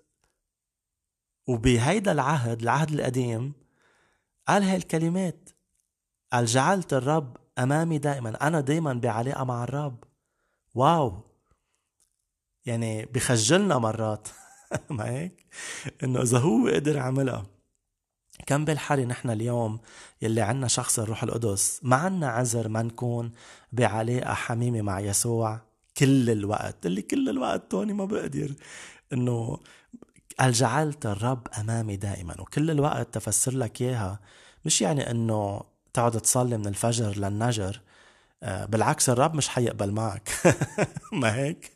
وبهيدا 1.48 2.12
العهد 2.12 2.62
العهد 2.62 2.92
القديم 2.92 3.54
قال 4.48 4.64
هاي 4.64 4.76
الكلمات. 4.76 5.50
قال 6.34 6.46
جعلت 6.46 6.94
الرب 6.94 7.38
أمامي 7.60 7.98
دائما 7.98 8.48
أنا 8.48 8.62
دائما 8.62 8.94
بعلاقة 8.94 9.44
مع 9.44 9.64
الرب. 9.64 10.04
واو! 10.76 11.30
يعني 12.66 13.06
بخجلنا 13.06 13.78
مرات. 13.78 14.28
ما 14.90 15.10
هيك؟ 15.10 15.46
إنه 16.04 16.22
إذا 16.22 16.38
هو 16.38 16.68
قدر 16.68 16.96
يعملها 16.96 17.59
كم 18.46 18.66
بالحالي 18.66 19.06
نحن 19.06 19.30
اليوم 19.30 19.80
يلي 20.22 20.42
عنا 20.42 20.68
شخص 20.68 21.00
الروح 21.00 21.24
القدس. 21.24 21.80
ما 21.84 21.96
عنا 21.96 22.28
عذر 22.28 22.68
ما 22.68 22.82
نكون 22.82 23.32
بعلاقة 23.72 24.34
حميمة 24.34 24.82
مع 24.82 25.00
يسوع 25.00 25.62
كل 25.98 26.30
الوقت. 26.30 26.86
اللي 26.86 27.02
كل 27.02 27.30
الوقت 27.30 27.72
توني 27.72 27.94
ما 27.94 28.06
بقدر 28.06 28.54
إنه 29.14 29.60
قال 30.40 30.52
جعلت 30.54 31.06
الرب 31.06 31.48
أمامي 31.60 31.96
دائما. 31.96 32.42
وكل 32.42 32.72
الوقت 32.72 33.14
تفسر 33.14 33.52
لك 33.58 33.82
إياها. 33.82 34.20
مش 34.66 34.82
يعني 34.82 35.12
إنه 35.12 35.62
تقعد 35.94 36.22
تصلي 36.22 36.58
من 36.58 36.68
الفجر 36.68 37.18
للنجر. 37.18 37.82
آه، 38.44 38.66
بالعكس 38.66 39.10
الرب 39.10 39.36
مش 39.36 39.50
حيقبل 39.50 39.92
معك. 39.92 40.30
ما 41.22 41.36
هيك؟ 41.36 41.72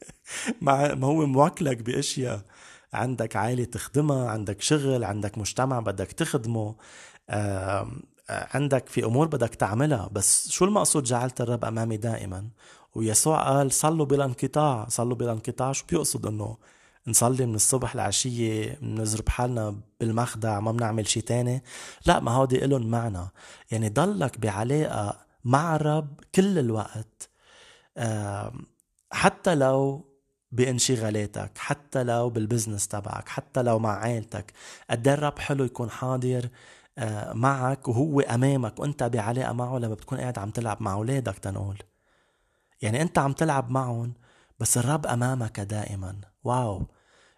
ما 0.62 1.06
هو 1.06 1.26
موكلك 1.26 1.78
بأشياء. 1.82 2.42
عندك 2.94 3.36
عائلة 3.36 3.64
تخدمها 3.64 4.30
عندك 4.30 4.62
شغل 4.62 5.04
عندك 5.04 5.38
مجتمع 5.38 5.80
بدك 5.80 6.12
تخدمه 6.12 6.76
آه، 7.30 7.88
عندك 8.30 8.90
في 8.90 9.06
أمور 9.06 9.28
بدك 9.28 9.56
تعملها. 9.56 10.10
بس 10.12 10.50
شو 10.52 10.66
المقصود 10.66 11.04
جعلت 11.04 11.42
الرب 11.42 11.66
أمامي 11.66 11.98
دائما؟ 11.98 12.50
ويسوع 12.96 13.44
قال 13.44 13.72
صلوا 13.72 14.06
بلا 14.06 14.26
انقطاع 14.26 14.88
صلوا 14.90 15.16
بلا 15.16 15.32
انقطاع. 15.32 15.72
شو 15.72 15.86
بيقصد 15.90 16.26
إنه 16.26 16.58
نصلي 17.08 17.46
من 17.46 17.56
الصبح 17.56 17.94
العشية 17.94 18.78
نزرب 18.82 19.30
حالنا 19.30 19.76
بالمخدع 20.00 20.60
ما 20.60 20.72
بنعمل 20.72 21.08
شي 21.08 21.22
تاني؟ 21.22 21.64
لا 22.06 22.20
ما 22.20 22.32
هودي 22.32 22.66
إلهم 22.66 22.88
معنى. 22.92 23.28
يعني 23.72 23.90
ضلك 23.90 24.40
بعلاقة 24.40 25.18
مع 25.46 25.76
الرب 25.76 26.20
كل 26.36 26.60
الوقت. 26.60 27.30
حتى 29.12 29.56
لو 29.56 30.06
بانشغالاتك 30.54 31.58
حتى 31.58 32.04
لو 32.04 32.30
بال 32.30 32.41
business 32.41 32.88
تبعك 32.88 33.30
حتى 33.30 33.62
لو 33.62 33.80
مع 33.80 33.98
عائلتك 33.98 34.54
قد 34.90 35.08
إيه 35.08 35.14
الرب 35.14 35.40
حلو 35.40 35.64
يكون 35.64 35.90
حاضر 35.90 36.50
آه، 36.98 37.34
معك 37.34 37.88
وهو 37.88 38.20
أمامك 38.20 38.80
وأنت 38.80 39.04
بعلاقة 39.04 39.54
معه 39.54 39.78
لما 39.78 39.94
بتكون 39.96 40.18
قاعد 40.20 40.40
عم 40.40 40.50
تلعب 40.52 40.78
مع 40.82 40.94
أولادك 40.94 41.38
تنقول. 41.38 41.78
يعني 42.82 43.02
أنت 43.02 43.18
عم 43.20 43.34
تلعب 43.34 43.72
معهم 43.72 44.14
بس 44.60 44.78
الرب 44.78 45.08
أمامك 45.08 45.60
دائما. 45.60 46.16
wow! 46.44 46.84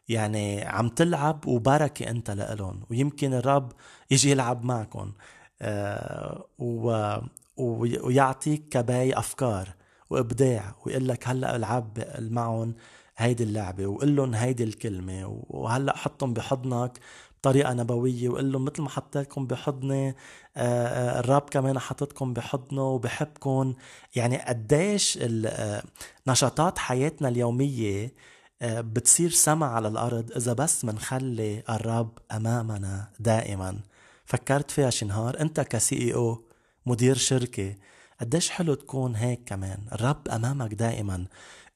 يعني 0.09 0.65
عم 0.65 0.89
تلعب 0.89 1.47
وبركة 1.47 2.09
أنت 2.09 2.31
لإلهم 2.31 2.81
ويمكن 2.89 3.33
الرب 3.33 3.71
يجي 4.11 4.31
يلعب 4.31 4.65
معكم 4.65 5.13
آه 5.61 6.45
و 6.59 7.17
ويعطيك 7.57 8.69
كباي 8.69 9.13
أفكار 9.13 9.69
وإبداع 10.09 10.75
ويقول 10.85 11.07
لك 11.07 11.27
هلأ 11.27 11.55
العب 11.55 12.03
معهم 12.19 12.75
هيدي 13.17 13.43
اللعبة 13.43 13.87
وقول 13.87 14.15
لهم 14.15 14.33
هيدي 14.33 14.63
الكلمة 14.63 15.43
وهلأ 15.49 15.97
حطهم 15.97 16.33
بحضنك 16.33 16.99
بطريقة 17.45 17.73
نبوية 17.73 18.29
وقول 18.29 18.51
لهم 18.51 18.65
مثل 18.65 18.81
ما 18.81 18.89
حطيتكم 18.89 19.47
بحضني 19.47 20.09
آه، 20.09 20.13
آه، 20.57 21.19
الرب 21.19 21.41
كمان 21.49 21.79
حطتكم 21.79 22.33
بحضنه 22.33 22.89
وبحبكم. 22.89 23.73
يعني 24.15 24.37
قديش 24.37 25.19
آه، 25.21 25.83
نشاطات 26.27 26.77
حياتنا 26.79 27.27
اليومية 27.27 28.13
بتصير 28.61 29.29
سما 29.29 29.65
على 29.65 29.87
الأرض 29.87 30.31
إذا 30.37 30.53
بس 30.53 30.85
منخلي 30.85 31.63
الرب 31.69 32.17
أمامنا 32.31 33.07
دائما. 33.19 33.79
فكرت 34.25 34.71
فيها 34.71 34.89
شي 34.89 35.05
نهار؟ 35.05 35.39
أنت 35.41 35.59
كسي 35.61 35.97
إي 35.97 36.13
أو 36.13 36.43
مدير 36.85 37.15
شركة 37.17 37.75
قديش 38.21 38.49
حلو 38.49 38.73
تكون 38.73 39.15
هيك 39.15 39.41
كمان؟ 39.45 39.77
الرب 39.91 40.27
أمامك 40.27 40.73
دائما. 40.73 41.25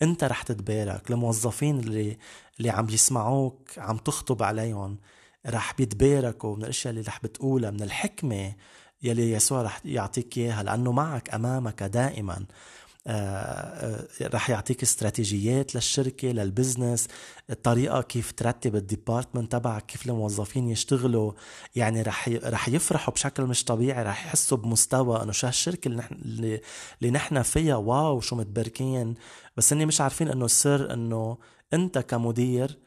انت 0.02 0.24
رح 0.24 0.42
تتبارك. 0.42 1.12
الموظفين 1.12 1.80
اللي 1.80 2.18
اللي 2.60 2.70
عم 2.70 2.90
يسمعوك 2.90 3.70
عم 3.78 3.98
تخطب 3.98 4.44
عليهم 4.44 4.98
رح 5.48 5.74
بيتباركوا 5.78 6.56
من 6.56 6.64
الأشياء 6.64 6.92
اللي 6.94 7.04
رح 7.08 7.20
بتقولها 7.24 7.72
من 7.72 7.82
الحكمة 7.84 8.54
يلي 9.04 9.32
يسوع 9.32 9.62
رح 9.62 9.80
يعطيك 9.86 10.38
إياها 10.38 10.64
لأنه 10.64 10.92
معك 10.92 11.34
أمامك 11.34 11.84
دائما. 11.84 12.46
رح 14.22 14.50
يعطيك 14.50 14.84
استراتيجيات 14.84 15.76
للشركة 15.76 16.28
لل 16.28 16.44
business 16.44 17.08
الطريقة 17.50 18.02
كيف 18.02 18.32
ترتب 18.32 18.76
ال 18.76 18.83
department 18.83 19.52
تبعك 19.52 19.86
كيف 19.86 20.06
الموظفين 20.08 20.70
يشتغلوا. 20.70 21.32
يعني 21.76 22.02
رح 22.02 22.30
رح 22.30 22.70
يفرحوا 22.70 23.14
بشكل 23.14 23.44
مش 23.44 23.64
طبيعي 23.64 24.04
رح 24.04 24.26
يحسوا 24.26 24.58
بمستوى 24.58 25.24
إنه 25.24 25.32
شو 25.32 25.48
هالشركة 25.48 25.88
اللي 25.88 25.98
نحن 25.98 26.16
اللي 27.02 27.12
نحن 27.12 27.42
فيها 27.42 27.76
wow 27.76 28.22
شو 28.22 28.36
متبركين. 28.36 29.16
بس 29.58 29.74
اني 29.74 29.86
مش 29.86 30.02
عارفين 30.02 30.28
إنه 30.28 30.46
السر 30.46 30.94
إنه 30.94 31.38
أنت 31.74 31.98
كمدير 31.98 32.78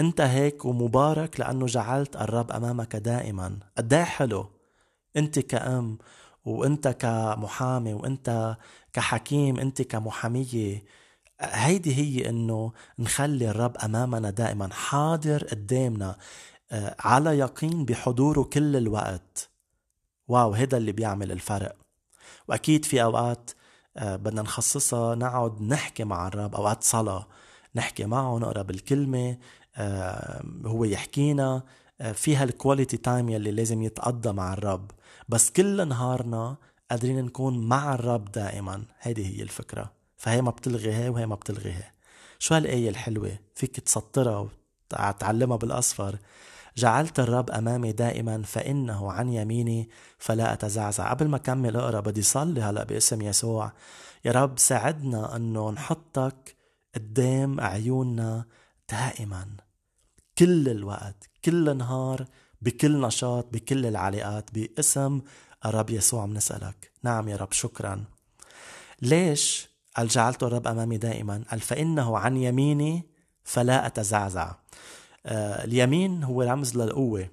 أنت 0.00 0.20
هيك 0.20 0.64
ومبارك 0.64 1.40
لأنه 1.40 1.66
جعلت 1.66 2.16
الرب 2.16 2.52
أمامك 2.52 2.96
دائما. 2.96 3.58
قد 3.78 3.94
حلو؟ 3.94 4.50
أنت 5.16 5.38
كأم 5.38 5.98
وأنت 6.44 6.88
كمحامي 6.88 7.94
وأنت 7.94 8.56
كحكيم 8.92 9.58
أنت 9.58 9.82
كمحامية 9.82 10.84
هيدي 11.40 11.94
هي 11.94 12.28
إنه 12.28 12.72
نخلي 12.98 13.50
الرب 13.50 13.76
أمامنا 13.76 14.30
دائما. 14.30 14.68
حاضر 14.72 15.44
قدامنا 15.44 16.16
آه، 16.72 16.96
على 17.00 17.38
يقين 17.38 17.84
بحضوره 17.84 18.42
كل 18.42 18.76
الوقت. 18.76 19.50
واو 20.28 20.54
هذا 20.54 20.76
اللي 20.76 20.92
بيعمل 20.92 21.32
الفرق. 21.32 21.76
وأكيد 22.48 22.84
في 22.84 23.02
أوقات 23.02 23.50
آه، 23.96 24.16
بدنا 24.16 24.42
نخصصها 24.42 25.14
نقعد 25.14 25.62
نحكي 25.62 26.04
مع 26.04 26.28
الرب 26.28 26.54
أوقات 26.54 26.82
صلاة 26.84 27.26
نحكي 27.74 28.04
معه 28.04 28.38
نقرأ 28.38 28.62
بالكلمة 28.62 29.38
آه، 29.76 30.44
هو 30.66 30.84
يحكينا 30.84 31.62
فيها 32.14 32.44
ال 32.44 32.51
quality 32.51 32.96
time 32.96 33.28
يلي 33.28 33.50
لازم 33.50 33.82
يتقضى 33.82 34.32
مع 34.32 34.52
الرب. 34.52 34.90
بس 35.28 35.50
كل 35.50 35.88
نهارنا 35.88 36.56
قادرين 36.90 37.24
نكون 37.24 37.68
مع 37.68 37.94
الرب 37.94 38.32
دائما. 38.32 38.84
هيدي 39.00 39.26
هي 39.26 39.42
الفكرة. 39.42 39.92
فهي 40.16 40.42
ما 40.42 40.50
بتلغي 40.50 40.94
هي 40.94 41.08
وهي 41.08 41.26
ما 41.26 41.34
بتلغي 41.34 41.72
هي 41.72 41.84
شو 42.38 42.54
هالآية 42.54 42.88
الحلوة؟ 42.88 43.38
فيك 43.54 43.80
تسطرها 43.80 44.48
وتعلمها 44.92 45.56
بالأصفر. 45.56 46.18
جعلت 46.76 47.20
الرب 47.20 47.50
أمامي 47.50 47.92
دائما 47.92 48.42
فإنه 48.42 49.12
عن 49.12 49.28
يميني 49.28 49.90
فلا 50.18 50.52
أتزعزع. 50.52 51.10
قبل 51.10 51.28
ما 51.28 51.36
أكمل 51.36 51.76
أقرأ 51.76 52.00
بدي 52.00 52.22
صلي 52.22 52.62
هلأ 52.62 52.84
باسم 52.84 53.22
يسوع. 53.22 53.72
يا 54.24 54.32
رب 54.32 54.58
ساعدنا 54.58 55.36
أنه 55.36 55.70
نحطك 55.70 56.56
قدام 56.94 57.60
عيوننا 57.60 58.44
دائما. 58.90 59.46
كل 60.38 60.68
الوقت 60.68 61.30
كل 61.44 61.76
نهار 61.76 62.24
بكل 62.62 63.00
نشاط 63.00 63.46
بكل 63.52 63.86
العلاقات 63.86 64.50
باسم 64.54 65.20
الرب 65.64 65.90
يسوع 65.90 66.26
منسألك 66.26 66.90
نعم 67.02 67.28
يا 67.28 67.36
رب 67.36 67.52
شكرا. 67.52 68.04
ليش 69.02 69.68
قال 69.96 70.08
جعلت 70.08 70.42
الرب 70.42 70.66
أمامي 70.66 70.98
دائما؟ 70.98 71.44
قال 71.50 71.60
فإنه 71.60 72.18
عن 72.18 72.36
يميني 72.36 73.02
فلا 73.44 73.86
أتزعزع. 73.86 74.54
آه 75.26 75.64
اليمين 75.64 76.24
هو 76.24 76.42
رمز 76.42 76.76
للقوة. 76.76 77.28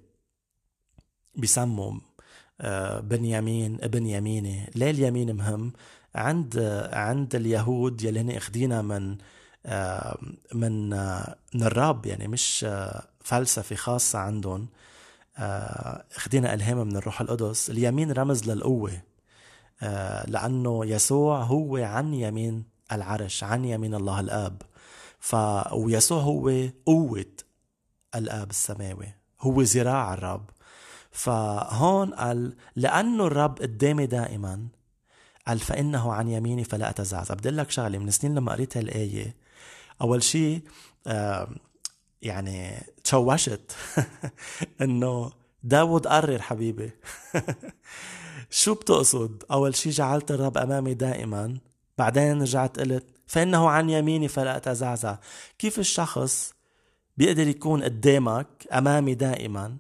بيسموا 1.35 1.93
آه 2.61 2.99
بنيامين 2.99 3.77
ابن 3.81 4.05
يميني. 4.05 4.71
ليه 4.75 4.89
اليمين 4.91 5.35
مهم؟ 5.35 5.73
عند 6.15 6.59
عند 6.93 7.35
اليهود 7.35 8.03
يلي 8.03 8.19
هن 8.19 8.31
اخدينا 8.31 8.81
من 8.81 9.17
آه 9.65 10.17
من 10.53 10.93
آه 10.93 11.35
من 11.53 11.63
الرب 11.63 12.05
يعني 12.05 12.27
مش 12.27 12.65
آه 12.67 13.07
فلسفة 13.19 13.75
خاصة 13.75 14.19
عندهم. 14.19 14.67
اخدينا 15.37 16.53
الهام 16.53 16.87
من 16.87 16.95
الروح 16.95 17.21
القدس. 17.21 17.69
اليمين 17.69 18.11
رمز 18.11 18.49
للقوة. 18.49 19.01
آه، 19.81 20.29
لأنه 20.29 20.85
يسوع 20.85 21.43
هو 21.43 21.77
عن 21.77 22.13
يمين 22.13 22.63
العرش 22.91 23.43
عن 23.43 23.65
يمين 23.65 23.95
الله 23.95 24.19
الآب. 24.19 24.61
ف 25.19 25.35
ويسوع 25.73 26.21
هو 26.21 26.51
قوة 26.85 27.25
الآب 28.15 28.49
السماوي. 28.49 29.13
هو 29.41 29.61
ذراع 29.61 30.13
الرب. 30.13 30.49
فهون 31.11 32.13
قال 32.13 32.55
لأنه 32.75 33.27
الرب 33.27 33.57
قدامي 33.61 34.05
دائما. 34.05 34.67
قال 35.47 35.59
فإنه 35.59 36.13
عن 36.13 36.27
يميني 36.27 36.63
فلا 36.63 36.89
أتزعزع. 36.89 37.33
بدي 37.33 37.49
لك 37.49 37.71
شغلة 37.71 37.97
من 37.97 38.11
سنين 38.11 38.35
لما 38.35 38.51
قريت 38.51 38.77
هالآية 38.77 39.35
أول 40.01 40.23
شيء 40.23 40.61
آه 41.07 41.49
يعني 42.21 42.83
تشوشت. 43.03 43.75
إنه 44.81 45.31
داود 45.63 46.07
قرر 46.07 46.41
حبيبي. 46.41 46.91
شو 48.49 48.73
بتقصد؟ 48.73 49.43
أول 49.51 49.75
شي 49.75 49.89
جعلت 49.89 50.31
الرب 50.31 50.57
أمامي 50.57 50.93
دائما 50.93 51.57
بعدين 51.97 52.41
رجعت 52.41 52.79
قلت 52.79 53.05
فإنه 53.27 53.69
عن 53.69 53.89
يميني 53.89 54.27
فلا 54.27 54.57
أتزعزع. 54.57 55.17
كيف 55.59 55.79
الشخص 55.79 56.53
بيقدر 57.17 57.47
يكون 57.47 57.83
قدامك 57.83 58.47
أمامي 58.73 59.15
دائما؟ 59.15 59.77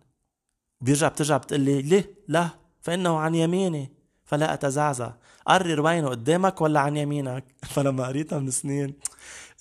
بيرجع 0.81 1.07
بترجع 1.07 1.37
بتقول 1.37 1.61
لي 1.61 1.81
ليه؟ 1.81 2.15
لا. 2.27 2.49
فإنه 2.81 3.17
عن 3.17 3.35
يميني 3.35 3.91
فلا 4.25 4.53
أتزعزع. 4.53 5.11
قرر 5.47 5.81
وينه 5.81 6.09
قدامك 6.09 6.61
ولا 6.61 6.79
عن 6.79 6.97
يمينك؟ 6.97 7.43
فلما 7.73 8.07
قريتها 8.07 8.39
من 8.39 8.51
سنين 8.51 8.93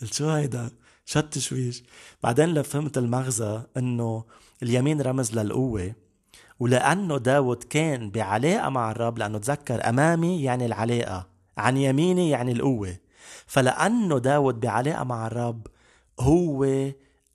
قلت 0.03 0.15
شو 0.15 0.29
هيدا؟ 0.29 0.71
شت 1.07 1.19
تشويش 1.33 1.85
بعدين 2.23 2.55
لفهمت 2.55 2.99
المغزى 2.99 3.63
إنه 3.77 4.25
اليمين 4.63 5.01
رمز 5.01 5.39
للقوة 5.39 5.95
ولأنه 6.61 7.19
داود 7.19 7.63
كان 7.63 8.11
بعلاقة 8.11 8.69
مع 8.69 8.91
الرب 8.91 9.19
لأنه 9.19 9.39
تذكر 9.39 9.89
أمامي 9.89 10.43
يعني 10.43 10.67
العلاقة 10.67 11.27
عن 11.59 11.77
يميني 11.77 12.31
يعني 12.31 12.53
القوة. 12.53 12.97
فلأنه 13.47 14.19
داود 14.19 14.61
بعلاقة 14.61 15.05
مع 15.05 15.27
الرب 15.27 15.67
هو 16.21 16.67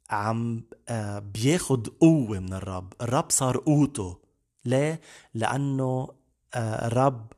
عم 0.09 0.63
آه، 0.89 1.19
بياخد 1.19 1.87
قوة 1.87 2.39
من 2.39 2.53
الرب. 2.53 2.93
الرب 3.01 3.25
صار 3.29 3.57
قوته. 3.57 4.17
ليه؟ 4.65 5.01
لأنه 5.33 6.09
آه، 6.53 6.87
الرب 6.87 7.33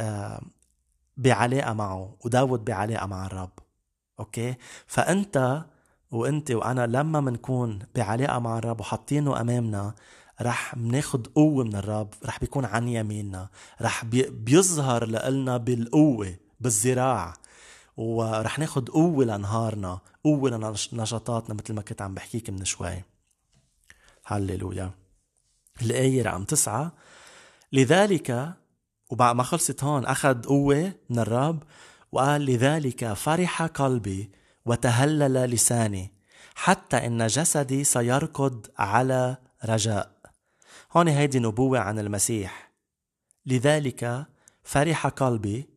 آه، 0.00 0.40
بعلاقة 1.16 1.72
معه 1.72 2.16
وداود 2.24 2.64
بعلاقة 2.64 3.06
مع 3.06 3.26
الرب. 3.26 3.52
أوكي؟ 4.20 4.54
فأنت 4.86 5.64
وانت 6.16 6.50
وأنا 6.50 6.86
لما 6.86 7.20
منكون 7.20 7.78
بعلاقة 7.94 8.38
مع 8.38 8.58
الرب 8.58 8.80
وحاطينه 8.80 9.40
أمامنا 9.40 9.94
رح 10.42 10.74
بناخد 10.74 11.26
قوة 11.26 11.64
من 11.64 11.76
الرب 11.76 12.14
رح 12.24 12.40
بيكون 12.40 12.64
عن 12.64 12.88
يميننا 12.88 13.48
رح 13.82 14.04
بي 14.04 14.30
بيظهر 14.30 15.06
لنا 15.06 15.56
بالقوة 15.56 16.36
بالذراع 16.60 17.34
ورح 17.96 18.58
ناخد 18.58 18.88
قوة 18.88 19.24
لنهارنا 19.24 19.98
قوة 20.24 20.76
لنشاطاتنا 20.92 21.54
مثل 21.54 21.74
ما 21.74 21.82
كنت 21.82 22.02
عم 22.02 22.14
بحكيك 22.14 22.50
من 22.50 22.64
شوي. 22.64 23.02
هللويا. 24.26 24.90
الآية 25.82 26.22
رقم 26.22 26.44
تسعة. 26.44 26.92
لذلك 27.72 28.54
وبعد 29.10 29.36
ما 29.36 29.42
خلصت 29.42 29.84
هون 29.84 30.04
أخذ 30.06 30.42
قوة 30.42 30.92
من 31.10 31.18
الرب 31.18 31.62
وقال 32.12 32.46
لذلك 32.46 33.12
فرح 33.12 33.62
قلبي 33.62 34.30
وتهلل 34.66 35.50
لساني 35.50 36.12
حتى 36.54 37.06
إن 37.06 37.26
جسدي 37.26 37.84
سيركض 37.84 38.66
على 38.78 39.36
رجاء. 39.64 40.10
هون 40.92 41.08
هيدي 41.08 41.38
نبوة 41.38 41.78
عن 41.78 41.98
المسيح. 41.98 42.72
لذلك 43.46 44.26
فرح 44.62 45.06
قلبي 45.06 45.68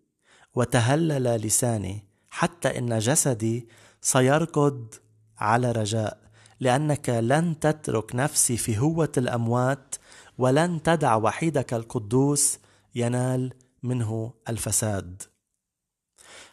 وتهلل 0.55 1.23
لساني 1.23 2.03
حتى 2.29 2.77
إن 2.77 2.99
جسدي 2.99 3.67
سيركض 4.01 4.93
على 5.37 5.71
رجاء. 5.71 6.17
لأنك 6.59 7.09
لن 7.09 7.59
تترك 7.59 8.15
نفسي 8.15 8.57
في 8.57 8.77
هوة 8.77 9.11
الأموات 9.17 9.95
ولن 10.37 10.83
تدع 10.83 11.15
وحيدك 11.15 11.73
القدوس 11.73 12.59
ينال 12.95 13.53
منه 13.83 14.33
الفساد. 14.49 15.23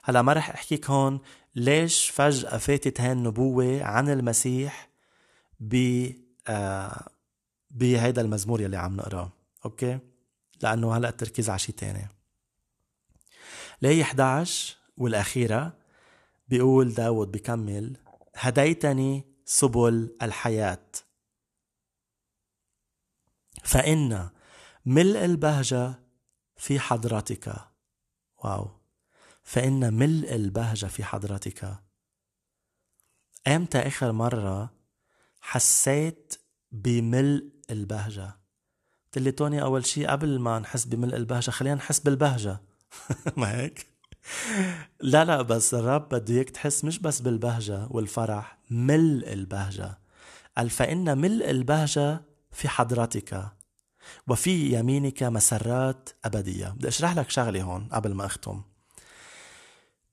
هلا 0.02 0.22
ما 0.22 0.32
رح 0.32 0.50
أحكيك 0.50 0.90
هون 0.90 1.20
ليش 1.56 2.10
فجأة 2.10 2.58
فاتت 2.58 3.00
هاي 3.00 3.12
النبوة 3.12 3.82
عن 3.82 4.08
المسيح 4.08 4.88
ب 5.60 6.06
آه 6.48 7.08
بهيدا 7.70 8.22
المزمور 8.22 8.60
يلي 8.60 8.76
عم 8.76 8.96
نقراه؟ 8.96 9.32
okay؟ 9.64 9.98
لأنه 10.62 10.96
هلأ 10.96 11.08
التركيز 11.08 11.50
على 11.50 11.58
شيء 11.58 11.74
تاني. 11.74 12.08
الآية 13.82 14.02
11 14.02 14.76
والأخيرة 14.96 15.72
بيقول 16.48 16.94
داود 16.94 17.32
بكمل 17.32 17.96
هديتني 18.36 19.24
سبل 19.44 20.16
الحياة. 20.22 20.86
فإن 23.64 24.30
ملء 24.86 25.24
البهجة 25.24 25.94
في 26.56 26.80
حضرتك. 26.80 27.54
wow. 28.44 28.75
فإن 29.46 29.94
ملء 29.94 30.34
البهجة 30.34 30.86
في 30.86 31.04
حضرتك. 31.04 31.78
أمتى 33.46 33.78
آخر 33.78 34.12
مرة 34.12 34.70
حسيت 35.40 36.34
بملء 36.72 37.50
البهجة؟ 37.70 38.36
قلت 39.04 39.18
لي 39.18 39.32
توني 39.32 39.62
أول 39.62 39.86
شي 39.86 40.06
قبل 40.06 40.38
ما 40.38 40.58
نحس 40.58 40.84
بملء 40.84 41.16
البهجة 41.16 41.50
خلينا 41.50 41.74
نحس 41.74 42.00
بالبهجة. 42.00 42.60
ما 43.36 43.56
هيك؟ 43.56 43.86
لا 45.00 45.24
لا 45.24 45.42
بس 45.42 45.74
الرب 45.74 46.08
بده 46.08 46.34
إياك 46.34 46.50
تحس 46.50 46.84
مش 46.84 46.98
بس 46.98 47.20
بالبهجة 47.20 47.86
والفرح 47.90 48.58
ملء 48.70 49.32
البهجة. 49.32 49.98
قال 50.56 50.70
فإن 50.70 51.18
ملء 51.18 51.50
البهجة 51.50 52.22
في 52.50 52.68
حضرتك 52.68 53.48
وفي 54.28 54.78
يمينك 54.78 55.22
مسرات 55.22 56.08
أبدية. 56.24 56.68
بدي 56.68 56.88
أشرح 56.88 57.16
لك 57.16 57.30
شغلة 57.30 57.62
هون 57.62 57.88
قبل 57.92 58.14
ما 58.14 58.26
أختم. 58.26 58.62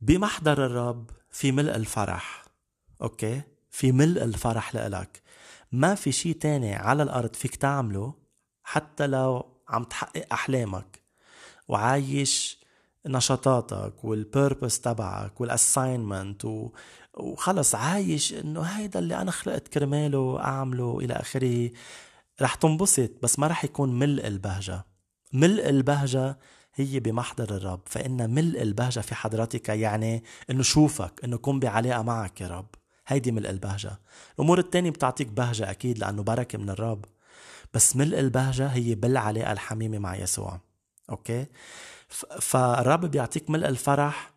بمحضر 0.03 0.65
الرب 0.65 1.09
في 1.31 1.51
ملء 1.51 1.75
الفرح. 1.75 2.45
okay؟ 3.01 3.41
في 3.71 3.91
ملء 3.91 4.23
الفرح 4.23 4.75
لإلك. 4.75 5.21
ما 5.71 5.95
في 5.95 6.11
شيء 6.11 6.35
تاني 6.35 6.75
على 6.75 7.03
الأرض 7.03 7.35
فيك 7.35 7.55
تعمله 7.55 8.13
حتى 8.63 9.07
لو 9.07 9.45
عم 9.67 9.83
تحقق 9.83 10.25
أحلامك. 10.31 11.01
وعايش 11.67 12.59
نشاطاتك 13.05 14.03
وال 14.03 14.21
purpose 14.21 14.81
تبعك 14.81 15.41
وال 15.41 15.59
assignment 15.59 16.45
و... 16.45 16.69
وخلص 17.13 17.75
عايش 17.75 18.33
إنه 18.33 18.61
هيدا 18.61 18.99
اللي 18.99 19.21
أنا 19.21 19.31
خلقت 19.31 19.67
كرماله 19.67 20.39
اعمله 20.39 20.99
إلى 20.99 21.13
آخره. 21.13 21.71
رح 22.41 22.55
تنبسط 22.55 23.11
بس 23.21 23.39
ما 23.39 23.47
رح 23.47 23.65
يكون 23.65 23.99
ملء 23.99 24.27
البهجة. 24.27 24.85
ملء 25.33 25.69
البهجة 25.69 26.37
هي 26.75 26.99
بمحضر 26.99 27.55
الرب. 27.55 27.81
فإن 27.85 28.29
ملء 28.29 28.61
البهجة 28.61 28.99
في 28.99 29.15
حضرتك 29.15 29.69
يعني 29.69 30.23
إنه 30.49 30.63
شوفك 30.63 31.23
إنه 31.23 31.37
كون 31.37 31.59
بعلاقة 31.59 32.01
معك 32.01 32.41
يا 32.41 32.47
رب. 32.47 32.67
هيدي 33.07 33.31
ملء 33.31 33.49
البهجة. 33.49 33.99
الأمور 34.35 34.59
التانية 34.59 34.89
بتعطيك 34.89 35.27
بهجة 35.27 35.71
أكيد 35.71 35.99
لأنه 35.99 36.23
بركة 36.23 36.57
من 36.57 36.69
الرب. 36.69 37.05
بس 37.73 37.95
ملء 37.95 38.19
البهجة 38.19 38.67
هي 38.67 38.95
بالعلاقة 38.95 39.51
الحميمة 39.51 39.97
مع 39.97 40.15
يسوع. 40.15 40.59
أوكي؟ 41.09 41.45
فالرب 42.39 43.05
بيعطيك 43.05 43.49
ملء 43.49 43.67
الفرح 43.67 44.33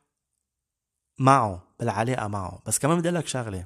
معه 1.19 1.63
بالعلاقة 1.81 2.29
معه. 2.29 2.63
بس 2.67 2.79
كمان 2.79 2.99
بدي 2.99 3.11
لك 3.11 3.27
شغلة. 3.27 3.65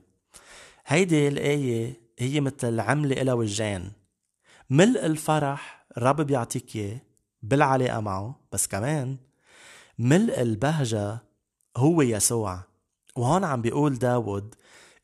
هيدي 0.87 1.29
الآية 1.29 2.01
هي 2.19 2.41
مثل 2.41 2.81
عملة 2.81 3.23
إلى 3.23 3.33
وجهين. 3.33 3.93
ملء 4.71 5.07
الفرح 5.07 5.87
الرب 5.97 6.21
بيعطيك 6.21 6.77
إياه 6.77 7.10
بالعلاقة 7.43 8.01
معه 8.01 8.41
بس 8.53 8.67
كمان 8.67 9.17
ملء 9.99 10.41
البهجة 10.41 11.19
هو 11.77 12.03
يسوع. 12.03 12.63
وهون 13.17 13.45
عم 13.45 13.63
بيقول 13.63 13.99
داود 13.99 14.55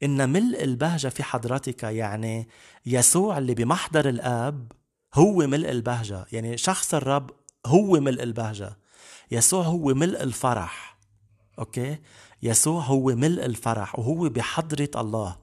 إن 0.02 0.32
ملء 0.32 0.64
البهجة 0.64 1.08
في 1.08 1.22
حضرتك 1.22 1.82
يعني 1.82 2.48
يسوع 2.86 3.38
اللي 3.38 3.54
بمحضر 3.54 4.08
الآب 4.08 4.72
هو 5.14 5.46
ملء 5.46 5.70
البهجة. 5.70 6.26
يعني 6.32 6.56
شخص 6.56 6.94
الرب 6.94 7.30
هو 7.66 8.00
ملء 8.00 8.22
البهجة. 8.22 8.76
يسوع 9.30 9.64
هو 9.64 9.94
ملء 9.94 10.22
الفرح. 10.22 10.98
أوكي؟ 11.58 11.98
يسوع 12.42 12.82
هو 12.82 13.14
ملء 13.14 13.44
الفرح 13.44 13.98
وهو 13.98 14.28
بحضرة 14.28 14.90
الله. 14.96 15.36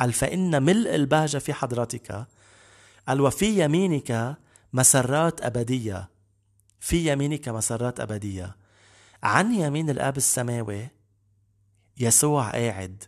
قال 0.00 0.12
فإن 0.12 0.62
ملء 0.62 0.94
البهجة 0.94 1.38
في 1.38 1.52
حضرتك 1.52 2.26
قال 3.08 3.20
وفي 3.20 3.64
يمينك 3.64 4.36
مسرات 4.72 5.40
أبدية. 5.40 6.08
في 6.80 7.12
يمينك 7.12 7.48
مسرات 7.48 8.00
أبدية. 8.00 8.56
عن 9.22 9.54
يمين 9.54 9.90
الآب 9.90 10.16
السماوي 10.16 10.88
يسوع 11.98 12.50
قاعد. 12.50 13.04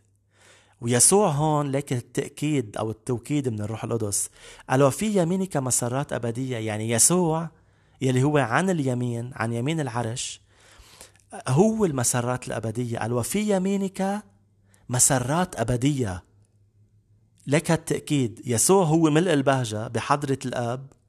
ويسوع 0.81 1.29
هون 1.31 1.71
لك 1.71 1.93
التأكيد 1.93 2.77
أو 2.77 2.91
التوكيد 2.91 3.49
من 3.49 3.61
الروح 3.61 3.85
القدس. 3.85 4.31
قال 4.71 4.83
وفي 4.83 5.23
يمينك 5.23 5.57
مسرات 5.57 6.13
أبدية. 6.13 6.57
يعني 6.57 6.91
يسوع 6.91 7.51
يلي 8.01 8.23
هو 8.23 8.39
عن 8.39 8.71
اليمين 8.71 9.31
عن 9.35 9.53
يمين 9.53 9.81
العرش 9.81 10.41
هو 11.49 11.85
المسرات 11.85 12.49
الأبدية. 12.49 12.99
قال 12.99 13.13
وفي 13.13 13.57
يمينك 13.57 14.23
مسرات 14.89 15.61
أبدية. 15.61 16.25
لك 17.47 17.71
التأكيد 17.71 18.43
يسوع 18.47 18.85
هو 18.85 19.11
ملء 19.11 19.33
البهجة 19.33 19.89
بحضرة 19.89 20.39
الآب. 20.45 21.00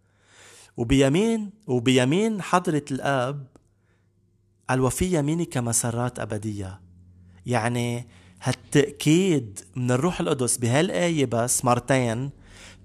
وبيمين 0.78 1.50
وبيمين 1.68 2.42
حضرة 2.42 2.86
الآب 2.92 3.48
الوفي 4.72 5.18
يمينك 5.18 5.58
مسرات 5.58 6.20
أبدية. 6.20 6.82
يعني 7.46 8.08
هالتأكيد 8.42 9.60
من 9.76 9.92
الروح 9.92 10.20
القدس 10.20 10.58
بهالآية 10.58 11.26
بس 11.26 11.66
مرتين 11.66 12.30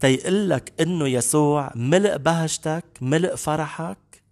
تيقول 0.00 0.50
لك 0.50 0.72
إنه 0.80 1.08
يسوع 1.08 1.72
ملء 1.74 2.16
بهجتك 2.16 2.84
ملء 3.00 3.34
فرحك 3.34 4.22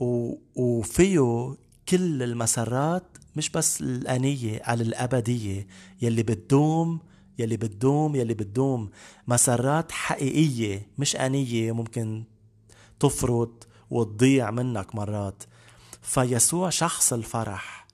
و... 0.00 0.34
وفيه 0.54 1.54
كل 1.88 2.22
المسرات 2.22 3.04
مش 3.36 3.50
بس 3.50 3.80
الأنية 3.80 4.62
على 4.64 4.82
الأبدية. 4.82 5.66
يلي 6.02 6.22
بتدوم 6.22 7.00
يلي 7.38 7.56
بتدوم 7.56 8.16
يلي 8.16 8.34
بتدوم. 8.34 8.90
مسرات 9.28 9.92
حقيقية 9.92 10.86
مش 10.98 11.16
أنية 11.16 11.72
ممكن 11.72 12.24
تفرط 13.00 13.66
وتضيع 13.90 14.50
منك 14.50 14.94
مرات. 14.94 15.42
فيسوع 16.02 16.70
شخص 16.70 17.12
الفرح. 17.12 17.86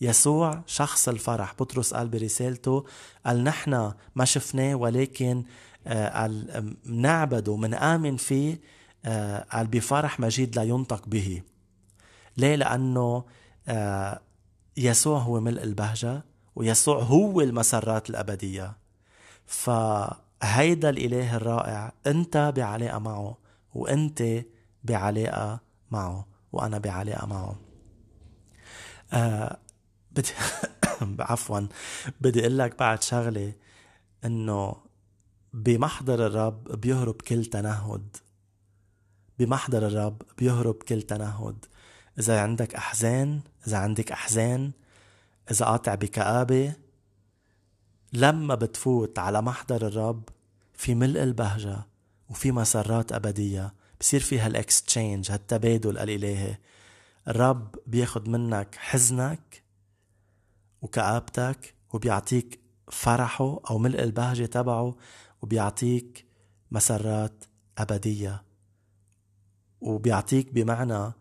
يسوع 0.00 0.62
شخص 0.66 1.08
الفرح. 1.08 1.54
بطرس 1.54 1.94
قال 1.94 2.08
برسالته 2.08 2.84
قال 3.26 3.44
نحن 3.44 3.92
ما 4.14 4.24
شفناه 4.24 4.74
ولكن 4.74 5.44
آه، 5.86 6.20
قال 6.20 6.76
نعبده 6.84 7.56
من 7.56 7.74
آمن 7.74 8.16
فيه 8.16 8.60
آه، 9.04 9.46
قال 9.52 9.66
بفرح 9.66 10.20
مجيد 10.20 10.56
لا 10.56 10.62
ينطق 10.62 11.08
به. 11.08 11.42
ليه؟ 12.36 12.54
لأنه 12.56 13.24
آه، 13.68 14.20
يسوع 14.76 15.18
هو 15.18 15.40
ملء 15.40 15.62
البهجة 15.62 16.24
ويسوع 16.56 16.98
هو 16.98 17.40
المسرات 17.40 18.10
الأبدية. 18.10 18.76
فهيدا 19.46 20.90
الإله 20.90 21.36
الرائع 21.36 21.92
أنت 22.06 22.52
بعلاقة 22.56 22.98
معه 22.98 23.41
وأنت 23.74 24.44
بعلاقة 24.84 25.60
معه 25.90 26.26
وأنا 26.52 26.78
بعلاقة 26.78 27.26
معه 27.26 27.60
آه 29.12 29.58
بدي 30.12 30.30
عفوا 31.30 31.60
بدي 32.20 32.40
أقول 32.40 32.58
لك 32.58 32.78
بعد 32.78 33.02
شغلة 33.02 33.52
إنه 34.24 34.76
بمحضر 35.52 36.26
الرب 36.26 36.80
بيهرب 36.80 37.22
كل 37.22 37.44
تنهد. 37.44 38.16
بمحضر 39.38 39.86
الرب 39.86 40.22
بيهرب 40.38 40.74
كل 40.74 41.02
تنهد. 41.02 41.64
إذا 42.18 42.40
عندك 42.40 42.74
أحزان 42.74 43.40
إذا 43.66 43.76
عندك 43.76 44.12
أحزان 44.12 44.72
إذا 45.50 45.66
قاطع 45.66 45.94
بكآبة 45.94 46.72
لما 48.12 48.54
بتفوت 48.54 49.18
على 49.18 49.42
محضر 49.42 49.86
الرب 49.86 50.28
في 50.74 50.94
ملء 50.94 51.22
البهجة 51.22 51.86
وفي 52.28 52.52
مسرات 52.52 53.12
أبدية 53.12 53.74
بصير 54.00 54.20
في 54.20 54.38
هالاكستشينج 54.38 55.30
هالتبادل 55.30 55.98
الإلهي. 55.98 56.58
الرب 57.28 57.76
بياخد 57.86 58.28
منك 58.28 58.74
حزنك 58.74 59.62
وكآبتك 60.82 61.74
وبيعطيك 61.92 62.60
فرحه 62.90 63.60
أو 63.70 63.78
ملء 63.78 64.02
البهجة 64.02 64.46
تبعه 64.46 64.96
وبيعطيك 65.42 66.26
مسرات 66.70 67.44
أبدية. 67.78 68.42
وبيعطيك 69.80 70.52
بمعنى 70.52 71.12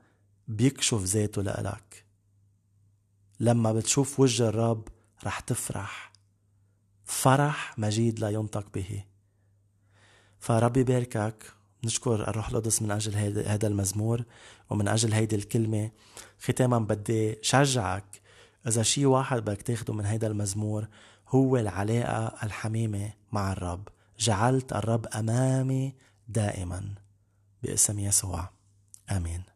بيكشف 0.47 1.03
ذاته 1.03 1.41
لإلك. 1.41 2.05
لما 3.39 3.73
بتشوف 3.73 4.19
وجه 4.19 4.49
الرب 4.49 4.87
رح 5.23 5.39
تفرح. 5.39 6.11
فرح 7.05 7.79
مجيد 7.79 8.19
لا 8.19 8.29
ينطق 8.29 8.67
به. 8.73 9.03
فربي 10.41 10.84
باركك 10.84 11.54
نشكر 11.84 12.30
الروح 12.30 12.49
القدس 12.49 12.82
من 12.82 12.91
أجل 12.91 13.15
هذا 13.45 13.67
المزمور 13.67 14.23
ومن 14.69 14.88
أجل 14.88 15.13
هيدي 15.13 15.36
الكلمة. 15.36 15.91
ختاما 16.39 16.80
بدي 16.80 17.38
شجعك 17.41 18.21
إذا 18.67 18.84
شي 18.84 19.06
واحد 19.06 19.38
بدك 19.41 19.62
تاخده 19.62 19.93
من 19.93 20.06
هيدا 20.06 20.27
المزمور 20.27 20.88
هو 21.27 21.58
العلاقة 21.58 22.45
الحميمة 22.45 23.13
مع 23.32 23.51
الرب. 23.51 23.88
جعلت 24.19 24.73
الرب 24.73 25.08
أمامي 25.08 25.93
دائما 26.27 26.95
باسم 27.63 27.99
يسوع. 27.99 28.49
آمين. 29.12 29.50